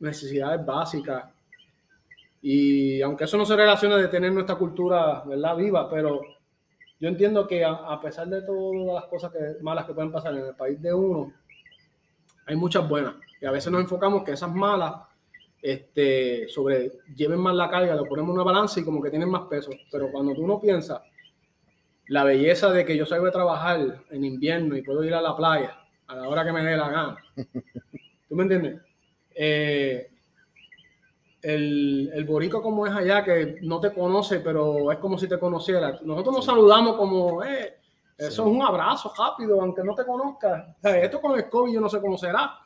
necesidades 0.00 0.64
básicas. 0.66 1.24
Y 2.40 3.02
aunque 3.02 3.24
eso 3.24 3.36
no 3.36 3.44
se 3.44 3.56
relaciona 3.56 3.96
de 3.96 4.08
tener 4.08 4.32
nuestra 4.32 4.56
cultura, 4.56 5.22
¿verdad? 5.26 5.56
Viva, 5.56 5.90
pero 5.90 6.20
yo 7.00 7.08
entiendo 7.08 7.46
que 7.46 7.64
a, 7.64 7.72
a 7.72 8.00
pesar 8.00 8.28
de 8.28 8.42
todas 8.42 8.94
las 8.94 9.04
cosas 9.06 9.32
que, 9.32 9.62
malas 9.62 9.86
que 9.86 9.94
pueden 9.94 10.12
pasar 10.12 10.34
en 10.34 10.46
el 10.46 10.54
país 10.54 10.80
de 10.80 10.92
uno, 10.94 11.32
hay 12.46 12.56
muchas 12.56 12.88
buenas. 12.88 13.14
Y 13.40 13.46
a 13.46 13.50
veces 13.50 13.70
nos 13.70 13.80
enfocamos 13.80 14.24
que 14.24 14.32
esas 14.32 14.52
malas 14.52 14.94
este, 15.60 16.48
sobre, 16.48 16.92
lleven 17.14 17.40
más 17.40 17.54
la 17.54 17.68
carga, 17.68 17.94
lo 17.94 18.04
ponemos 18.04 18.30
en 18.30 18.34
una 18.34 18.44
balanza 18.44 18.80
y 18.80 18.84
como 18.84 19.02
que 19.02 19.10
tienen 19.10 19.28
más 19.28 19.42
peso. 19.42 19.70
Pero 19.90 20.10
cuando 20.10 20.34
tú 20.34 20.46
no 20.46 20.60
piensas 20.60 21.00
la 22.06 22.24
belleza 22.24 22.70
de 22.70 22.84
que 22.84 22.96
yo 22.96 23.04
salgo 23.04 23.26
de 23.26 23.32
trabajar 23.32 24.04
en 24.10 24.24
invierno 24.24 24.76
y 24.76 24.82
puedo 24.82 25.04
ir 25.04 25.14
a 25.14 25.20
la 25.20 25.36
playa 25.36 25.78
a 26.06 26.16
la 26.16 26.28
hora 26.28 26.44
que 26.44 26.52
me 26.52 26.64
dé 26.64 26.76
la 26.76 26.88
gana. 26.88 27.16
¿Tú 28.28 28.34
me 28.34 28.44
entiendes? 28.44 28.80
Eh, 29.34 30.10
el, 31.42 32.10
el 32.12 32.24
borico 32.24 32.62
como 32.62 32.86
es 32.86 32.92
allá, 32.92 33.24
que 33.24 33.58
no 33.62 33.80
te 33.80 33.92
conoce, 33.92 34.40
pero 34.40 34.90
es 34.90 34.98
como 34.98 35.18
si 35.18 35.28
te 35.28 35.38
conociera. 35.38 35.98
Nosotros 36.02 36.36
nos 36.36 36.44
saludamos 36.44 36.96
como, 36.96 37.44
eh, 37.44 37.76
Eso 38.16 38.42
es 38.42 38.48
un 38.48 38.62
abrazo 38.62 39.12
rápido, 39.16 39.60
aunque 39.60 39.84
no 39.84 39.94
te. 39.94 40.02
O 40.02 40.38
sea, 40.82 40.98
esto 40.98 41.20
con 41.20 41.38
el 41.38 41.48
COVID 41.48 41.72
yo 41.72 41.80
no 41.80 41.88
sé 41.88 42.00
cómo 42.00 42.18
será. 42.18 42.58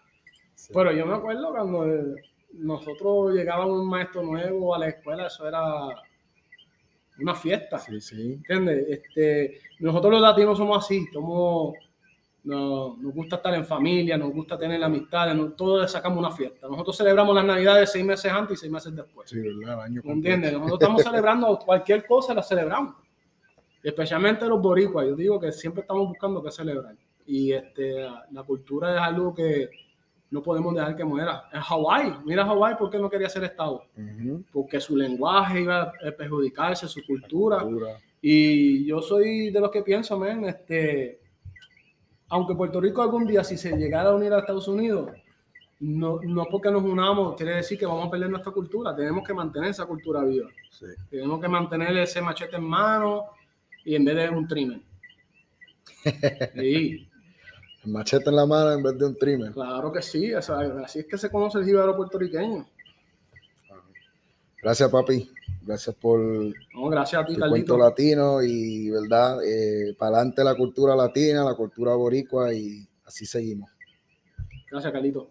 Pero 0.72 0.92
yo 0.92 1.04
me 1.04 1.14
acuerdo 1.14 1.50
cuando 1.50 1.86
nosotros 2.52 3.34
llegábamos 3.34 3.80
un 3.80 3.88
maestro 3.88 4.22
nuevo 4.22 4.74
a 4.74 4.78
la 4.78 4.88
escuela, 4.88 5.26
eso 5.26 5.46
era 5.46 5.62
una 7.18 7.34
fiesta. 7.34 7.78
Sí, 7.78 8.00
sí. 8.00 8.32
¿Entiendes? 8.34 8.86
Este, 8.88 9.60
nosotros 9.80 10.12
los 10.12 10.22
latinos 10.22 10.58
somos 10.58 10.84
así, 10.84 11.06
somos, 11.12 11.74
nos, 12.44 12.98
nos 12.98 13.14
gusta 13.14 13.36
estar 13.36 13.54
en 13.54 13.64
familia, 13.64 14.18
nos 14.18 14.32
gusta 14.32 14.58
tener 14.58 14.82
amistades, 14.82 15.36
nos, 15.36 15.54
todos 15.56 15.90
sacamos 15.90 16.18
una 16.18 16.30
fiesta. 16.30 16.66
Nosotros 16.68 16.96
celebramos 16.96 17.34
las 17.34 17.44
navidades 17.44 17.92
seis 17.92 18.04
meses 18.04 18.32
antes 18.32 18.58
y 18.58 18.60
seis 18.62 18.72
meses 18.72 18.94
después. 18.94 19.30
Sí, 19.30 19.38
¿verdad? 19.38 19.74
El 19.74 19.80
año 19.80 20.02
¿Me 20.04 20.12
entiendes? 20.12 20.52
Nosotros 20.52 20.80
estamos 20.80 21.02
celebrando 21.04 21.58
cualquier 21.58 22.06
cosa, 22.06 22.34
la 22.34 22.42
celebramos. 22.42 22.96
Especialmente 23.82 24.46
los 24.46 24.60
boricuas, 24.60 25.06
yo 25.06 25.16
digo 25.16 25.40
que 25.40 25.52
siempre 25.52 25.82
estamos 25.82 26.08
buscando 26.08 26.42
qué 26.42 26.50
celebrar. 26.50 26.94
Y 27.26 27.52
este, 27.52 28.06
la 28.30 28.42
cultura 28.42 28.94
es 28.94 29.00
algo 29.00 29.34
que 29.34 29.70
no 30.30 30.42
podemos 30.42 30.74
dejar 30.74 30.96
que 30.96 31.04
muera. 31.04 31.44
En 31.52 31.60
Hawái, 31.60 32.14
mira 32.24 32.44
Hawái, 32.44 32.76
¿por 32.76 32.90
qué 32.90 32.98
no 32.98 33.10
quería 33.10 33.28
ser 33.28 33.44
Estado? 33.44 33.84
Ujú. 33.96 34.44
Porque 34.52 34.80
su 34.80 34.96
lenguaje 34.96 35.60
iba 35.60 35.82
a 35.82 35.92
perjudicarse, 36.16 36.88
su 36.88 37.04
cultura. 37.06 37.60
Cultura. 37.60 37.98
Y 38.20 38.86
yo 38.86 39.02
soy 39.02 39.50
de 39.50 39.60
los 39.60 39.70
que 39.70 39.82
pienso, 39.82 40.18
men, 40.18 40.44
este, 40.44 41.21
aunque 42.32 42.54
Puerto 42.54 42.80
Rico 42.80 43.02
algún 43.02 43.26
día, 43.26 43.44
si 43.44 43.58
se 43.58 43.76
llegara 43.76 44.08
a 44.08 44.14
unir 44.14 44.32
a 44.32 44.38
Estados 44.38 44.66
Unidos, 44.66 45.10
no, 45.80 46.18
no 46.22 46.46
porque 46.50 46.70
nos 46.70 46.82
unamos, 46.82 47.36
quiere 47.36 47.56
decir 47.56 47.78
que 47.78 47.84
vamos 47.84 48.06
a 48.06 48.10
perder 48.10 48.30
nuestra 48.30 48.52
cultura. 48.52 48.96
Tenemos 48.96 49.22
que 49.26 49.34
mantener 49.34 49.68
esa 49.68 49.84
cultura 49.84 50.24
viva. 50.24 50.48
Sí. 50.70 50.86
Tenemos 51.10 51.38
que 51.42 51.48
mantener 51.48 51.94
ese 51.98 52.22
machete 52.22 52.56
en 52.56 52.64
mano 52.64 53.24
y 53.84 53.94
en 53.96 54.04
vez 54.06 54.16
de 54.16 54.28
un 54.30 54.48
trimmer. 54.48 54.80
Sí, 56.54 57.06
El 57.84 57.92
machete 57.92 58.30
en 58.30 58.36
la 58.36 58.46
mano 58.46 58.72
en 58.72 58.82
vez 58.82 58.96
de 58.96 59.04
un 59.04 59.18
trimmer. 59.18 59.52
claro 59.52 59.92
que 59.92 60.00
sí. 60.00 60.32
o 60.32 60.40
sea, 60.40 60.60
así 60.82 61.00
es 61.00 61.06
que 61.06 61.18
se 61.18 61.30
conoce 61.30 61.58
el 61.58 61.66
jíbaro 61.66 61.94
puertorriqueño. 61.94 62.66
Gracias, 64.62 64.88
papi. 64.90 65.30
Gracias 65.64 65.94
por 65.96 66.20
No, 66.20 66.88
gracias 66.90 67.22
a 67.22 67.26
ti, 67.26 67.34
tu 67.36 67.48
cuento 67.48 67.78
latino 67.78 68.42
y, 68.42 68.90
¿verdad? 68.90 69.38
para 69.98 70.16
adelante 70.16 70.42
la 70.42 70.54
cultura 70.54 70.96
latina, 70.96 71.44
la 71.44 71.54
cultura 71.54 71.94
boricua 71.94 72.52
y 72.52 72.86
así 73.04 73.26
seguimos. 73.26 73.70
Gracias, 74.70 74.92
Carlito. 74.92 75.30